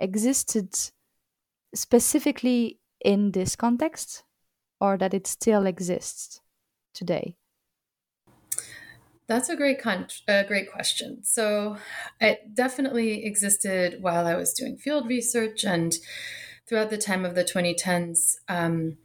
existed 0.00 0.74
specifically 1.74 2.80
in 3.04 3.32
this 3.32 3.56
context 3.56 4.24
or 4.80 4.98
that 4.98 5.14
it 5.14 5.26
still 5.26 5.66
exists 5.66 6.42
today? 6.94 7.36
That's 9.26 9.48
a 9.48 9.56
great 9.56 9.80
con- 9.80 10.06
a 10.28 10.44
great 10.44 10.70
question. 10.70 11.24
So, 11.24 11.78
it 12.20 12.54
definitely 12.54 13.24
existed 13.24 14.00
while 14.00 14.24
I 14.26 14.36
was 14.36 14.52
doing 14.52 14.76
field 14.76 15.08
research 15.08 15.64
and 15.64 15.92
throughout 16.66 16.90
the 16.90 16.98
time 16.98 17.24
of 17.24 17.34
the 17.34 17.44
2010s. 17.44 18.38
Um, 18.48 18.98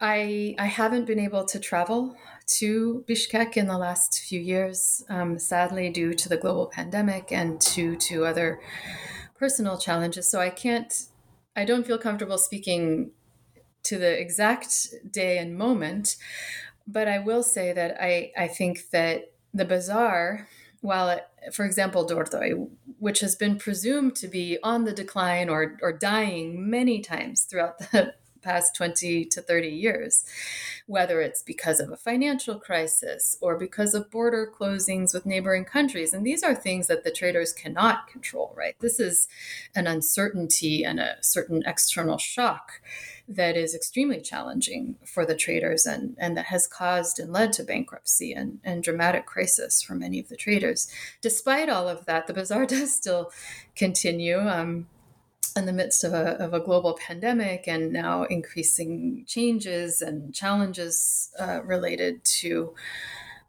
I 0.00 0.54
I 0.58 0.66
haven't 0.66 1.04
been 1.06 1.18
able 1.18 1.44
to 1.46 1.58
travel 1.60 2.16
to 2.46 3.04
Bishkek 3.08 3.56
in 3.56 3.66
the 3.66 3.78
last 3.78 4.20
few 4.20 4.40
years, 4.40 5.04
um, 5.08 5.38
sadly 5.38 5.90
due 5.90 6.14
to 6.14 6.28
the 6.28 6.36
global 6.36 6.66
pandemic 6.66 7.32
and 7.32 7.60
to 7.60 7.96
to 7.96 8.24
other 8.24 8.60
personal 9.38 9.78
challenges. 9.78 10.30
So 10.30 10.40
I 10.40 10.50
can't 10.50 10.92
I 11.54 11.64
don't 11.64 11.86
feel 11.86 11.98
comfortable 11.98 12.38
speaking 12.38 13.10
to 13.84 13.98
the 13.98 14.18
exact 14.18 14.94
day 15.10 15.38
and 15.38 15.56
moment, 15.56 16.16
but 16.86 17.08
I 17.08 17.18
will 17.18 17.42
say 17.42 17.72
that 17.72 17.96
I, 18.00 18.32
I 18.36 18.48
think 18.48 18.90
that 18.90 19.32
the 19.52 19.64
bazaar, 19.64 20.48
while 20.80 21.08
it, 21.10 21.26
for 21.52 21.64
example, 21.64 22.06
Dordoy, 22.06 22.68
which 22.98 23.20
has 23.20 23.36
been 23.36 23.58
presumed 23.58 24.14
to 24.16 24.28
be 24.28 24.58
on 24.62 24.84
the 24.84 24.92
decline 24.92 25.48
or, 25.48 25.76
or 25.82 25.92
dying 25.92 26.70
many 26.70 27.00
times 27.00 27.42
throughout 27.42 27.78
the 27.78 28.14
past 28.42 28.74
20 28.74 29.24
to 29.26 29.40
30 29.40 29.68
years, 29.68 30.24
whether 30.86 31.20
it's 31.20 31.42
because 31.42 31.80
of 31.80 31.90
a 31.90 31.96
financial 31.96 32.58
crisis 32.58 33.36
or 33.40 33.56
because 33.56 33.94
of 33.94 34.10
border 34.10 34.50
closings 34.52 35.14
with 35.14 35.26
neighboring 35.26 35.64
countries. 35.64 36.12
And 36.12 36.26
these 36.26 36.42
are 36.42 36.54
things 36.54 36.86
that 36.88 37.04
the 37.04 37.10
traders 37.10 37.52
cannot 37.52 38.08
control, 38.08 38.54
right? 38.56 38.76
This 38.80 39.00
is 39.00 39.28
an 39.74 39.86
uncertainty 39.86 40.84
and 40.84 41.00
a 41.00 41.16
certain 41.20 41.62
external 41.66 42.18
shock 42.18 42.80
that 43.28 43.56
is 43.56 43.74
extremely 43.74 44.20
challenging 44.20 44.96
for 45.04 45.24
the 45.24 45.34
traders 45.34 45.86
and, 45.86 46.16
and 46.18 46.36
that 46.36 46.46
has 46.46 46.66
caused 46.66 47.18
and 47.18 47.32
led 47.32 47.52
to 47.52 47.62
bankruptcy 47.62 48.32
and, 48.32 48.58
and 48.64 48.82
dramatic 48.82 49.26
crisis 49.26 49.82
for 49.82 49.94
many 49.94 50.18
of 50.18 50.28
the 50.28 50.36
traders. 50.36 50.90
Despite 51.20 51.68
all 51.68 51.88
of 51.88 52.04
that, 52.06 52.26
the 52.26 52.34
bazaar 52.34 52.66
does 52.72 52.94
still 52.94 53.30
continue. 53.74 54.38
Um, 54.38 54.86
in 55.56 55.66
the 55.66 55.72
midst 55.72 56.04
of 56.04 56.12
a, 56.12 56.42
of 56.42 56.54
a 56.54 56.60
global 56.60 56.94
pandemic 56.94 57.66
and 57.66 57.92
now 57.92 58.24
increasing 58.24 59.24
changes 59.26 60.00
and 60.00 60.34
challenges 60.34 61.30
uh, 61.38 61.62
related 61.64 62.22
to 62.24 62.74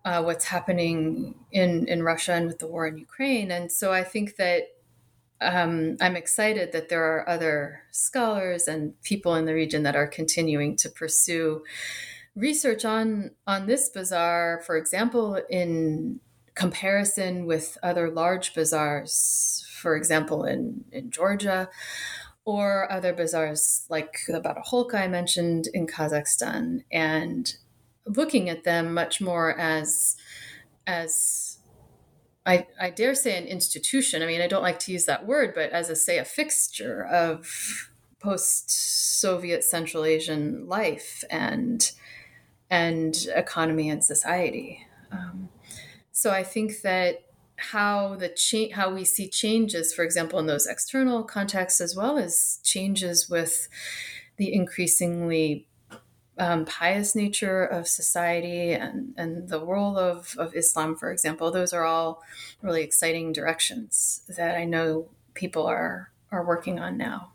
uh, 0.05 0.21
what's 0.21 0.45
happening 0.45 1.35
in, 1.51 1.87
in 1.87 2.03
Russia 2.03 2.33
and 2.33 2.47
with 2.47 2.59
the 2.59 2.67
war 2.67 2.87
in 2.87 2.97
Ukraine. 2.97 3.51
And 3.51 3.71
so 3.71 3.93
I 3.93 4.03
think 4.03 4.35
that 4.35 4.63
um, 5.41 5.97
I'm 5.99 6.15
excited 6.15 6.71
that 6.71 6.89
there 6.89 7.03
are 7.03 7.27
other 7.27 7.83
scholars 7.91 8.67
and 8.67 8.99
people 9.03 9.35
in 9.35 9.45
the 9.45 9.53
region 9.53 9.83
that 9.83 9.95
are 9.95 10.07
continuing 10.07 10.75
to 10.77 10.89
pursue 10.89 11.63
research 12.35 12.85
on 12.85 13.31
on 13.45 13.67
this 13.67 13.89
bazaar, 13.89 14.61
for 14.65 14.77
example, 14.77 15.39
in 15.49 16.19
comparison 16.55 17.45
with 17.45 17.77
other 17.81 18.09
large 18.09 18.53
bazaars, 18.53 19.65
for 19.81 19.95
example, 19.95 20.45
in, 20.45 20.85
in 20.91 21.11
Georgia, 21.11 21.69
or 22.45 22.91
other 22.91 23.13
bazaars 23.13 23.85
like 23.89 24.19
the 24.27 24.41
Barakholka 24.41 24.95
I 24.95 25.07
mentioned 25.07 25.67
in 25.73 25.87
Kazakhstan, 25.87 26.83
and 26.91 27.55
looking 28.05 28.49
at 28.49 28.63
them 28.63 28.93
much 28.93 29.21
more 29.21 29.57
as 29.57 30.17
as 30.85 31.57
I, 32.45 32.67
I 32.79 32.89
dare 32.89 33.15
say 33.15 33.37
an 33.37 33.45
institution. 33.45 34.21
I 34.21 34.25
mean, 34.25 34.41
I 34.41 34.47
don't 34.47 34.61
like 34.61 34.79
to 34.79 34.91
use 34.91 35.05
that 35.05 35.25
word, 35.25 35.53
but 35.55 35.71
as 35.71 35.89
a 35.89 35.95
say 35.95 36.17
a 36.17 36.25
fixture 36.25 37.05
of 37.05 37.89
post-Soviet 38.19 39.63
Central 39.63 40.03
Asian 40.03 40.67
life 40.67 41.23
and 41.29 41.91
and 42.69 43.27
economy 43.35 43.89
and 43.89 44.03
society. 44.03 44.85
Um, 45.11 45.49
so 46.23 46.31
I 46.31 46.43
think 46.43 46.83
that 46.83 47.25
how 47.57 48.15
the 48.15 48.31
how 48.73 48.93
we 48.93 49.03
see 49.03 49.27
changes, 49.27 49.93
for 49.93 50.05
example, 50.05 50.39
in 50.39 50.45
those 50.45 50.67
external 50.67 51.21
contexts, 51.21 51.81
as 51.81 51.97
well 51.97 52.17
as 52.17 52.61
changes 52.63 53.29
with 53.29 53.67
the 54.37 54.53
increasingly 54.53 55.67
um, 56.37 56.63
pious 56.63 57.13
nature 57.13 57.65
of 57.65 57.89
society 57.89 58.71
and, 58.71 59.13
and 59.17 59.49
the 59.49 59.59
role 59.59 59.97
of, 59.97 60.33
of 60.37 60.55
Islam, 60.55 60.95
for 60.95 61.11
example, 61.11 61.51
those 61.51 61.73
are 61.73 61.83
all 61.83 62.23
really 62.61 62.83
exciting 62.83 63.33
directions 63.33 64.21
that 64.29 64.55
I 64.55 64.63
know 64.63 65.09
people 65.33 65.65
are 65.65 66.09
are 66.31 66.45
working 66.45 66.79
on 66.79 66.97
now. 66.97 67.32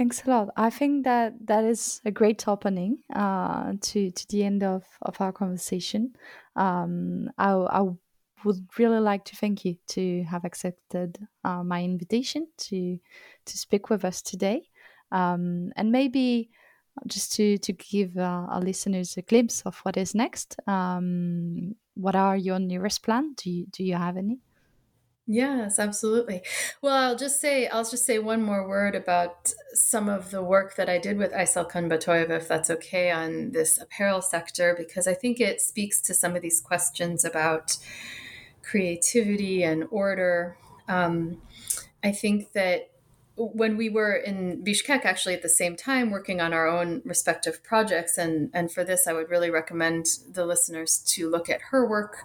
Thanks 0.00 0.22
a 0.26 0.30
lot. 0.30 0.48
I 0.56 0.70
think 0.70 1.04
that 1.04 1.34
that 1.46 1.62
is 1.62 2.00
a 2.06 2.10
great 2.10 2.48
opening 2.48 3.02
uh, 3.14 3.74
to 3.82 4.10
to 4.10 4.26
the 4.30 4.44
end 4.44 4.62
of, 4.62 4.82
of 5.02 5.20
our 5.20 5.30
conversation. 5.30 6.16
Um, 6.56 7.28
I, 7.36 7.50
I 7.50 7.82
would 8.42 8.66
really 8.78 9.00
like 9.00 9.26
to 9.26 9.36
thank 9.36 9.66
you 9.66 9.76
to 9.88 10.22
have 10.22 10.46
accepted 10.46 11.18
uh, 11.44 11.62
my 11.62 11.84
invitation 11.84 12.48
to 12.70 12.98
to 13.44 13.58
speak 13.58 13.90
with 13.90 14.06
us 14.06 14.22
today 14.22 14.70
um, 15.12 15.70
and 15.76 15.92
maybe 15.92 16.48
just 17.06 17.34
to 17.34 17.58
to 17.58 17.72
give 17.74 18.16
uh, 18.16 18.46
our 18.48 18.62
listeners 18.62 19.18
a 19.18 19.22
glimpse 19.22 19.60
of 19.66 19.80
what 19.80 19.98
is 19.98 20.14
next. 20.14 20.56
Um, 20.66 21.74
what 21.92 22.16
are 22.16 22.38
your 22.38 22.58
nearest 22.58 23.02
plan? 23.02 23.34
Do 23.34 23.50
you 23.50 23.66
do 23.66 23.84
you 23.84 23.96
have 23.96 24.16
any? 24.16 24.38
Yes, 25.32 25.78
absolutely. 25.78 26.42
Well, 26.82 26.92
I'll 26.96 27.16
just 27.16 27.40
say 27.40 27.68
I'll 27.68 27.84
just 27.84 28.04
say 28.04 28.18
one 28.18 28.42
more 28.42 28.66
word 28.66 28.96
about 28.96 29.52
some 29.74 30.08
of 30.08 30.32
the 30.32 30.42
work 30.42 30.74
that 30.74 30.88
I 30.88 30.98
did 30.98 31.18
with 31.18 31.30
Aisalkyn 31.32 31.88
Botoeva, 31.88 32.30
if 32.30 32.48
that's 32.48 32.68
okay, 32.68 33.12
on 33.12 33.52
this 33.52 33.78
apparel 33.78 34.22
sector, 34.22 34.74
because 34.76 35.06
I 35.06 35.14
think 35.14 35.38
it 35.38 35.60
speaks 35.60 36.00
to 36.00 36.14
some 36.14 36.34
of 36.34 36.42
these 36.42 36.60
questions 36.60 37.24
about 37.24 37.76
creativity 38.60 39.62
and 39.62 39.84
order. 39.92 40.56
Um, 40.88 41.40
I 42.02 42.10
think 42.10 42.50
that 42.54 42.90
when 43.48 43.76
we 43.76 43.88
were 43.88 44.14
in 44.14 44.62
Bishkek, 44.62 45.04
actually 45.04 45.34
at 45.34 45.42
the 45.42 45.48
same 45.48 45.74
time, 45.74 46.10
working 46.10 46.40
on 46.40 46.52
our 46.52 46.66
own 46.66 47.00
respective 47.04 47.62
projects, 47.62 48.18
and 48.18 48.50
and 48.52 48.70
for 48.70 48.84
this, 48.84 49.06
I 49.06 49.12
would 49.12 49.30
really 49.30 49.50
recommend 49.50 50.06
the 50.30 50.44
listeners 50.44 50.98
to 51.14 51.30
look 51.30 51.48
at 51.48 51.62
her 51.70 51.88
work 51.88 52.18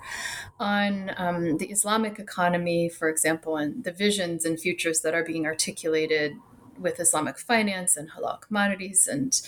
on 0.60 1.12
um, 1.18 1.58
the 1.58 1.68
Islamic 1.68 2.20
economy, 2.20 2.90
for 2.90 3.08
example, 3.08 3.56
and 3.56 3.84
the 3.84 3.92
visions 3.92 4.46
and 4.46 4.60
futures 4.60 5.02
that 5.02 5.14
are 5.14 5.24
being 5.24 5.46
articulated 5.46 6.34
with 6.78 7.00
Islamic 7.00 7.40
finance 7.40 7.96
and 7.96 8.12
halal 8.12 8.42
commodities, 8.42 9.08
and 9.08 9.42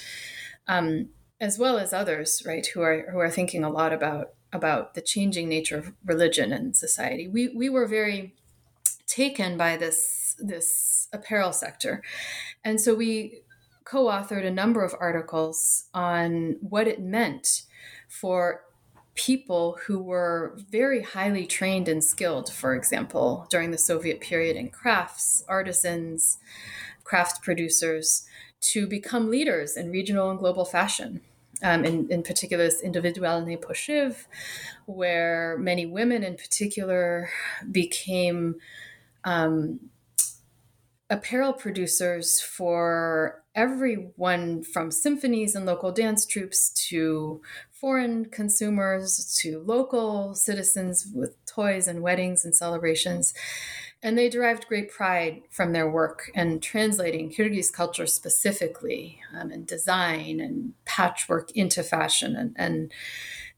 um, 0.67 1.10
as 1.41 1.60
well 1.60 1.77
as 1.77 1.91
others, 1.91 2.43
right, 2.45 2.65
who 2.67 2.82
are 2.82 3.12
who 3.12 3.19
are 3.19 3.30
thinking 3.30 3.63
a 3.63 3.69
lot 3.69 3.91
about 3.91 4.34
about 4.53 4.93
the 4.93 5.01
changing 5.01 5.49
nature 5.49 5.77
of 5.77 5.93
religion 6.06 6.53
and 6.53 6.77
society. 6.77 7.27
We 7.27 7.49
we 7.49 7.69
were 7.69 7.88
very 7.88 8.36
taken 9.08 9.58
by 9.58 9.77
this 9.77 10.27
this 10.39 11.08
apparel 11.13 11.54
sector. 11.54 12.04
And 12.63 12.80
so 12.80 12.95
we 12.95 13.41
co 13.84 14.06
authored 14.06 14.45
a 14.45 14.52
number 14.52 14.84
of 14.84 14.95
articles 15.00 15.86
on 15.93 16.58
what 16.62 16.88
it 16.88 17.02
meant 17.02 17.63
for 18.08 18.63
people 19.15 19.78
who 19.88 20.00
were 20.00 20.56
very 20.69 21.02
highly 21.02 21.45
trained 21.45 21.88
and 21.88 22.04
skilled, 22.04 22.52
for 22.52 22.76
example, 22.76 23.47
during 23.50 23.71
the 23.71 23.78
Soviet 23.78 24.21
period 24.21 24.56
in 24.56 24.69
crafts, 24.69 25.43
artisans, 25.50 26.38
craft 27.04 27.41
producers, 27.41 28.28
to 28.60 28.88
become 28.88 29.30
leaders 29.30 29.76
in 29.76 29.89
regional 29.91 30.30
and 30.30 30.39
global 30.39 30.65
fashion. 30.65 31.21
Um, 31.63 31.84
in, 31.86 32.12
in 32.12 32.21
particular, 32.21 32.65
this 32.65 32.82
individualny 32.82 33.58
poshiv, 33.58 34.26
where 34.86 35.58
many 35.58 35.88
women 35.88 36.23
in 36.23 36.36
particular 36.36 37.30
became 37.71 38.58
um, 39.23 39.80
apparel 41.10 41.54
producers 41.54 42.41
for 42.41 43.43
everyone 43.56 44.63
from 44.63 44.91
symphonies 44.91 45.56
and 45.56 45.65
local 45.65 45.91
dance 45.91 46.26
troupes 46.26 46.70
to 46.70 47.41
foreign 47.72 48.26
consumers 48.26 49.38
to 49.41 49.60
local 49.60 50.34
citizens 50.36 51.08
with 51.13 51.43
toys 51.46 51.88
and 51.88 52.02
weddings 52.02 52.43
and 52.43 52.56
celebrations. 52.56 53.34
And 54.04 54.17
they 54.17 54.30
derived 54.30 54.67
great 54.67 54.91
pride 54.91 55.41
from 55.50 55.74
their 55.74 55.89
work 55.89 56.30
and 56.36 56.62
translating 56.62 57.32
Kyrgyz 57.32 57.72
culture 57.72 58.06
specifically 58.06 59.20
um, 59.36 59.50
and 59.52 59.65
design 59.65 60.39
and 60.39 60.74
patchwork 60.86 61.52
into 61.52 61.84
fashion 61.84 62.36
and, 62.36 62.56
and, 62.58 62.91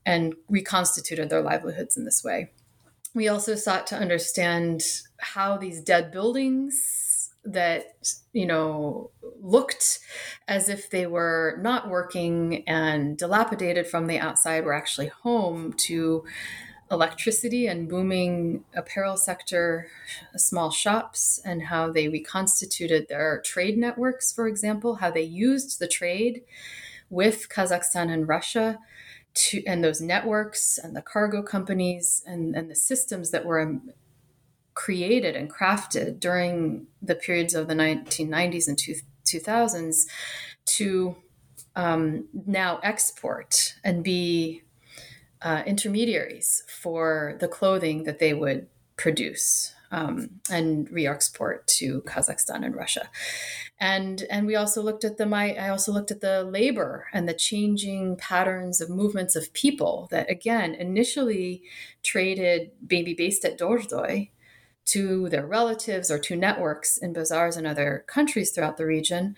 and 0.05 0.35
reconstituted 0.49 1.29
their 1.29 1.41
livelihoods 1.41 1.97
in 1.97 2.05
this 2.05 2.23
way. 2.23 2.51
We 3.13 3.27
also 3.27 3.55
sought 3.55 3.87
to 3.87 3.97
understand 3.97 4.83
how 5.17 5.57
these 5.57 5.81
dead 5.81 6.11
buildings 6.11 6.98
that 7.45 8.19
you 8.33 8.45
know 8.45 9.11
looked 9.41 9.99
as 10.47 10.67
if 10.67 10.89
they 10.89 11.07
were 11.07 11.57
not 11.61 11.89
working 11.89 12.67
and 12.67 13.17
dilapidated 13.17 13.87
from 13.87 14.07
the 14.07 14.19
outside 14.19 14.65
were 14.65 14.73
actually 14.73 15.07
home 15.07 15.71
to 15.73 16.23
electricity 16.91 17.67
and 17.67 17.87
booming 17.87 18.63
apparel 18.75 19.15
sector 19.15 19.87
small 20.35 20.71
shops 20.71 21.39
and 21.45 21.63
how 21.63 21.91
they 21.91 22.09
reconstituted 22.09 23.07
their 23.07 23.41
trade 23.45 23.77
networks 23.77 24.33
for 24.33 24.47
example 24.47 24.95
how 24.95 25.09
they 25.09 25.21
used 25.21 25.79
the 25.79 25.87
trade 25.87 26.41
with 27.09 27.47
kazakhstan 27.47 28.11
and 28.11 28.27
russia 28.27 28.79
to 29.33 29.63
and 29.65 29.83
those 29.83 30.01
networks 30.01 30.77
and 30.77 30.95
the 30.95 31.01
cargo 31.01 31.41
companies 31.41 32.23
and, 32.25 32.55
and 32.55 32.69
the 32.69 32.75
systems 32.75 33.31
that 33.31 33.45
were 33.45 33.79
created 34.79 35.35
and 35.35 35.53
crafted 35.53 36.21
during 36.21 36.87
the 37.01 37.13
periods 37.13 37.53
of 37.53 37.67
the 37.67 37.73
1990s 37.73 38.65
and 38.69 38.77
2000s 39.25 40.05
to 40.65 41.17
um, 41.75 42.29
now 42.45 42.79
export 42.81 43.75
and 43.83 44.05
be 44.05 44.63
uh, 45.41 45.63
intermediaries 45.65 46.63
for 46.81 47.35
the 47.41 47.47
clothing 47.49 48.03
that 48.05 48.19
they 48.19 48.33
would 48.33 48.67
produce. 48.95 49.75
um, 49.91 50.29
and 50.51 50.87
re-export 50.91 51.65
to 51.65 52.01
Kazakhstan 52.01 52.63
and 52.63 52.75
Russia. 52.75 53.09
And 53.79 54.23
and 54.29 54.45
we 54.45 54.55
also 54.55 54.83
looked 54.83 55.03
at 55.03 55.17
the 55.17 55.25
my 55.25 55.55
I 55.55 55.69
also 55.69 55.91
looked 55.91 56.11
at 56.11 56.21
the 56.21 56.43
labor 56.43 57.07
and 57.11 57.27
the 57.27 57.33
changing 57.33 58.15
patterns 58.17 58.81
of 58.81 58.89
movements 58.91 59.35
of 59.35 59.51
people 59.53 60.07
that 60.11 60.29
again 60.29 60.75
initially 60.75 61.63
traded 62.03 62.69
maybe 62.87 63.15
based 63.15 63.43
at 63.45 63.57
Dordoy 63.57 64.29
to 64.91 65.29
their 65.29 65.45
relatives 65.45 66.09
or 66.09 66.19
to 66.19 66.35
networks 66.35 66.97
in 66.97 67.13
bazaars 67.13 67.57
in 67.57 67.65
other 67.65 68.03
countries 68.07 68.51
throughout 68.51 68.77
the 68.77 68.85
region, 68.85 69.35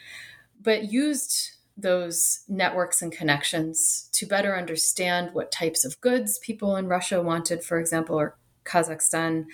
but 0.61 0.91
used 0.91 1.51
those 1.77 2.43
networks 2.47 3.01
and 3.01 3.11
connections 3.11 4.09
to 4.13 4.25
better 4.25 4.55
understand 4.55 5.33
what 5.33 5.51
types 5.51 5.85
of 5.85 5.99
goods 6.01 6.37
people 6.39 6.75
in 6.75 6.87
Russia 6.87 7.21
wanted, 7.21 7.63
for 7.63 7.79
example, 7.79 8.19
or 8.19 8.37
Kazakhstan, 8.63 9.45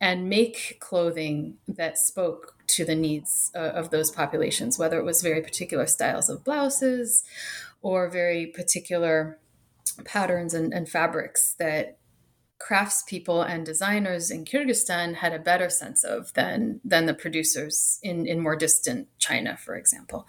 and 0.00 0.28
make 0.28 0.78
clothing 0.80 1.56
that 1.68 1.98
spoke 1.98 2.56
to 2.66 2.84
the 2.84 2.94
needs 2.94 3.50
uh, 3.54 3.58
of 3.58 3.90
those 3.90 4.10
populations, 4.10 4.78
whether 4.78 4.98
it 4.98 5.04
was 5.04 5.22
very 5.22 5.40
particular 5.40 5.86
styles 5.86 6.28
of 6.28 6.44
blouses 6.44 7.22
or 7.82 8.08
very 8.08 8.46
particular 8.46 9.38
patterns 10.04 10.54
and, 10.54 10.72
and 10.72 10.88
fabrics 10.88 11.54
that 11.58 11.98
craftspeople 12.60 13.48
and 13.48 13.64
designers 13.64 14.30
in 14.30 14.44
Kyrgyzstan 14.44 15.14
had 15.14 15.32
a 15.32 15.38
better 15.38 15.70
sense 15.70 16.04
of 16.04 16.32
than 16.34 16.80
than 16.84 17.06
the 17.06 17.14
producers 17.14 17.98
in 18.02 18.26
in 18.26 18.40
more 18.40 18.56
distant 18.56 19.08
China, 19.18 19.56
for 19.56 19.76
example. 19.76 20.26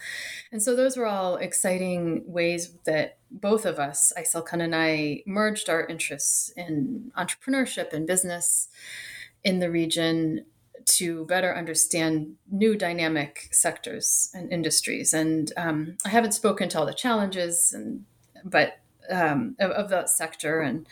And 0.52 0.64
so 0.64 0.76
those 0.76 0.96
were 0.96 1.08
all 1.08 1.36
exciting 1.36 2.24
ways 2.26 2.74
that 2.86 3.18
both 3.30 3.66
of 3.66 3.80
us, 3.80 4.14
Aisalkyn 4.18 4.62
and 4.62 4.76
I, 4.76 5.24
merged 5.26 5.70
our 5.70 5.86
interests 5.86 6.52
in 6.56 7.12
entrepreneurship 7.18 7.94
and 7.94 8.08
business 8.08 8.70
in 9.44 9.60
the 9.60 9.70
region 9.72 10.46
to 10.84 11.26
better 11.26 11.56
understand 11.56 12.36
new 12.50 12.76
dynamic 12.76 13.50
sectors 13.52 14.30
and 14.34 14.52
industries. 14.52 15.14
And 15.14 15.52
um, 15.58 15.98
I 16.06 16.10
haven't 16.10 16.34
spoken 16.34 16.70
to 16.70 16.80
all 16.80 16.86
the 16.86 16.94
challenges 16.94 17.74
and 17.74 18.06
but 18.44 18.80
um, 19.10 19.56
of, 19.60 19.72
of 19.72 19.90
that 19.90 20.10
sector 20.10 20.62
and 20.62 20.88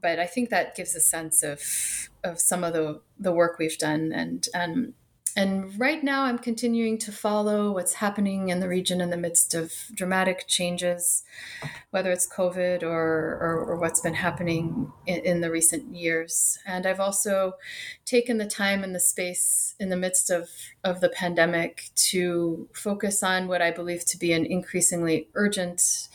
but 0.00 0.18
I 0.18 0.26
think 0.26 0.50
that 0.50 0.74
gives 0.74 0.94
a 0.94 1.00
sense 1.00 1.42
of 1.42 1.60
of 2.22 2.40
some 2.40 2.64
of 2.64 2.72
the 2.72 3.00
the 3.18 3.32
work 3.32 3.58
we've 3.58 3.78
done 3.78 4.12
and 4.12 4.46
and 4.54 4.94
and 5.36 5.78
right 5.80 6.02
now 6.04 6.24
I'm 6.24 6.38
continuing 6.38 6.96
to 6.98 7.10
follow 7.10 7.72
what's 7.72 7.94
happening 7.94 8.50
in 8.50 8.60
the 8.60 8.68
region 8.68 9.00
in 9.00 9.10
the 9.10 9.16
midst 9.16 9.52
of 9.52 9.72
dramatic 9.92 10.46
changes, 10.46 11.24
whether 11.90 12.12
it's 12.12 12.28
COVID 12.28 12.84
or 12.84 13.38
or, 13.40 13.64
or 13.66 13.76
what's 13.76 14.00
been 14.00 14.14
happening 14.14 14.92
in, 15.06 15.20
in, 15.20 15.40
the 15.40 15.50
recent 15.50 15.92
years. 15.92 16.58
And 16.64 16.86
I've 16.86 17.00
also 17.00 17.54
taken 18.04 18.38
the 18.38 18.46
time 18.46 18.84
and 18.84 18.94
the 18.94 19.00
space 19.00 19.74
in 19.80 19.88
the 19.88 19.96
midst 19.96 20.30
of 20.30 20.50
of 20.84 21.00
the 21.00 21.08
pandemic 21.08 21.90
to 21.96 22.68
focus 22.72 23.24
on 23.24 23.48
what 23.48 23.60
I 23.60 23.72
believe 23.72 24.04
to 24.06 24.18
be 24.18 24.32
an 24.32 24.46
increasingly 24.46 25.28
urgent 25.34 26.08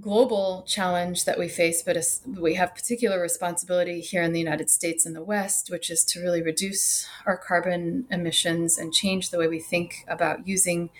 global 0.00 0.64
challenge 0.66 1.24
that 1.24 1.38
we 1.38 1.48
face, 1.48 1.82
but 1.82 1.96
we 2.26 2.54
have 2.54 2.74
particular 2.74 3.20
responsibility 3.20 4.00
here 4.00 4.22
in 4.22 4.32
the 4.32 4.38
United 4.38 4.70
States 4.70 5.06
and 5.06 5.16
the 5.16 5.24
West, 5.24 5.70
which 5.70 5.90
is 5.90 6.04
to 6.04 6.20
really 6.20 6.42
reduce 6.42 7.06
our 7.24 7.36
carbon 7.36 8.06
emissions 8.10 8.76
and 8.76 8.92
change 8.92 9.30
the 9.30 9.38
way 9.38 9.48
we 9.48 9.60
think 9.60 10.04
about 10.06 10.46
using 10.46 10.90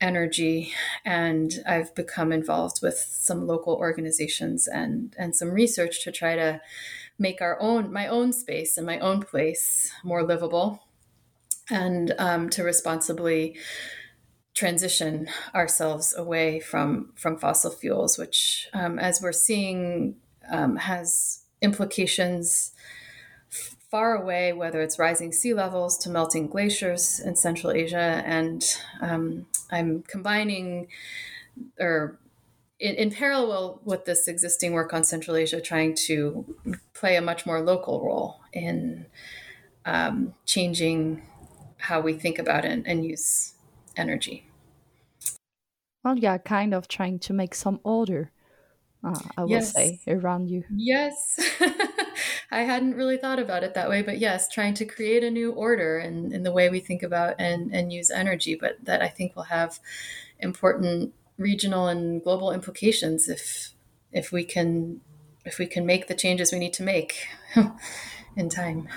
energy. 0.00 0.72
And 1.04 1.52
I've 1.66 1.94
become 1.94 2.32
involved 2.32 2.80
with 2.82 2.96
some 2.96 3.46
local 3.46 3.74
organizations 3.74 4.68
and, 4.68 5.14
and 5.18 5.34
some 5.34 5.50
research 5.50 6.02
to 6.04 6.12
try 6.12 6.36
to 6.36 6.60
make 7.18 7.40
our 7.40 7.60
own, 7.60 7.92
my 7.92 8.06
own 8.06 8.32
space 8.32 8.76
and 8.76 8.86
my 8.86 8.98
own 8.98 9.22
place 9.22 9.92
more 10.04 10.22
livable 10.22 10.82
and 11.70 12.14
um, 12.18 12.50
to 12.50 12.62
responsibly 12.62 13.56
transition 14.54 15.28
ourselves 15.54 16.14
away 16.16 16.60
from 16.60 17.12
from 17.16 17.38
fossil 17.38 17.70
fuels, 17.70 18.18
which, 18.18 18.68
um, 18.72 18.98
as 18.98 19.20
we're 19.22 19.32
seeing, 19.32 20.16
um, 20.50 20.76
has 20.76 21.44
implications 21.60 22.72
far 23.90 24.14
away, 24.14 24.52
whether 24.54 24.80
it's 24.80 24.98
rising 24.98 25.32
sea 25.32 25.52
levels 25.52 25.98
to 25.98 26.08
melting 26.08 26.48
glaciers 26.48 27.20
in 27.20 27.36
Central 27.36 27.72
Asia. 27.72 28.22
And 28.24 28.64
um, 29.02 29.46
I'm 29.70 30.02
combining 30.02 30.88
or 31.78 32.18
in, 32.80 32.94
in, 32.94 33.10
parallel 33.10 33.80
with 33.84 34.06
this 34.06 34.28
existing 34.28 34.72
work 34.72 34.94
on 34.94 35.04
Central 35.04 35.36
Asia, 35.36 35.60
trying 35.60 35.94
to 36.06 36.56
play 36.94 37.16
a 37.16 37.20
much 37.20 37.44
more 37.44 37.60
local 37.60 38.02
role 38.02 38.40
in 38.54 39.04
um, 39.84 40.34
changing 40.46 41.22
how 41.76 42.00
we 42.00 42.14
think 42.14 42.38
about 42.38 42.64
it 42.64 42.82
and 42.86 43.04
use 43.04 43.52
energy. 43.96 44.48
Well, 46.04 46.18
yeah, 46.18 46.38
kind 46.38 46.74
of 46.74 46.88
trying 46.88 47.20
to 47.20 47.32
make 47.32 47.54
some 47.54 47.80
order, 47.84 48.32
uh, 49.04 49.18
I 49.36 49.44
will 49.44 49.62
say, 49.62 50.00
around 50.06 50.50
you. 50.50 50.64
Yes. 50.74 51.38
I 52.50 52.62
hadn't 52.62 52.96
really 52.96 53.16
thought 53.16 53.38
about 53.38 53.62
it 53.62 53.74
that 53.74 53.88
way, 53.88 54.02
but 54.02 54.18
yes, 54.18 54.48
trying 54.48 54.74
to 54.74 54.84
create 54.84 55.24
a 55.24 55.30
new 55.30 55.52
order 55.52 55.98
in, 55.98 56.32
in 56.32 56.42
the 56.42 56.52
way 56.52 56.68
we 56.68 56.80
think 56.80 57.02
about 57.02 57.36
and, 57.38 57.72
and 57.72 57.92
use 57.92 58.10
energy, 58.10 58.56
but 58.60 58.84
that 58.84 59.00
I 59.00 59.08
think 59.08 59.36
will 59.36 59.44
have 59.44 59.78
important 60.40 61.14
regional 61.38 61.88
and 61.88 62.22
global 62.22 62.52
implications 62.52 63.28
if 63.28 63.72
if 64.12 64.32
we 64.32 64.44
can 64.44 65.00
if 65.44 65.58
we 65.58 65.66
can 65.66 65.86
make 65.86 66.06
the 66.06 66.14
changes 66.14 66.52
we 66.52 66.58
need 66.58 66.74
to 66.74 66.82
make 66.82 67.26
in 68.36 68.48
time. 68.48 68.88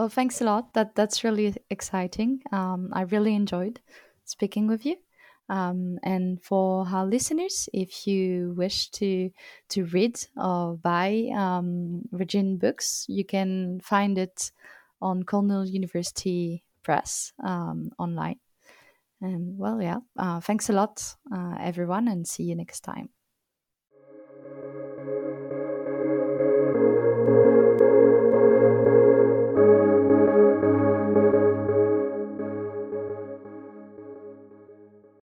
Well, 0.00 0.08
thanks 0.08 0.40
a 0.40 0.44
lot. 0.44 0.72
That 0.72 0.94
that's 0.94 1.24
really 1.24 1.54
exciting. 1.68 2.40
Um, 2.52 2.88
I 2.90 3.02
really 3.02 3.34
enjoyed 3.34 3.80
speaking 4.24 4.66
with 4.66 4.86
you. 4.86 4.96
Um, 5.50 5.98
and 6.02 6.42
for 6.42 6.86
our 6.88 7.04
listeners, 7.04 7.68
if 7.74 8.06
you 8.06 8.54
wish 8.56 8.88
to 8.92 9.30
to 9.68 9.84
read 9.84 10.18
or 10.38 10.78
buy 10.78 11.28
um, 11.34 12.08
Regine 12.12 12.56
books, 12.56 13.04
you 13.10 13.26
can 13.26 13.80
find 13.80 14.16
it 14.16 14.52
on 15.02 15.24
Cornell 15.24 15.66
University 15.66 16.64
Press 16.82 17.34
um, 17.44 17.90
online. 17.98 18.40
And 19.20 19.58
well, 19.58 19.82
yeah, 19.82 19.98
uh, 20.18 20.40
thanks 20.40 20.70
a 20.70 20.72
lot, 20.72 21.16
uh, 21.30 21.56
everyone, 21.60 22.08
and 22.08 22.26
see 22.26 22.44
you 22.44 22.56
next 22.56 22.80
time. 22.80 23.10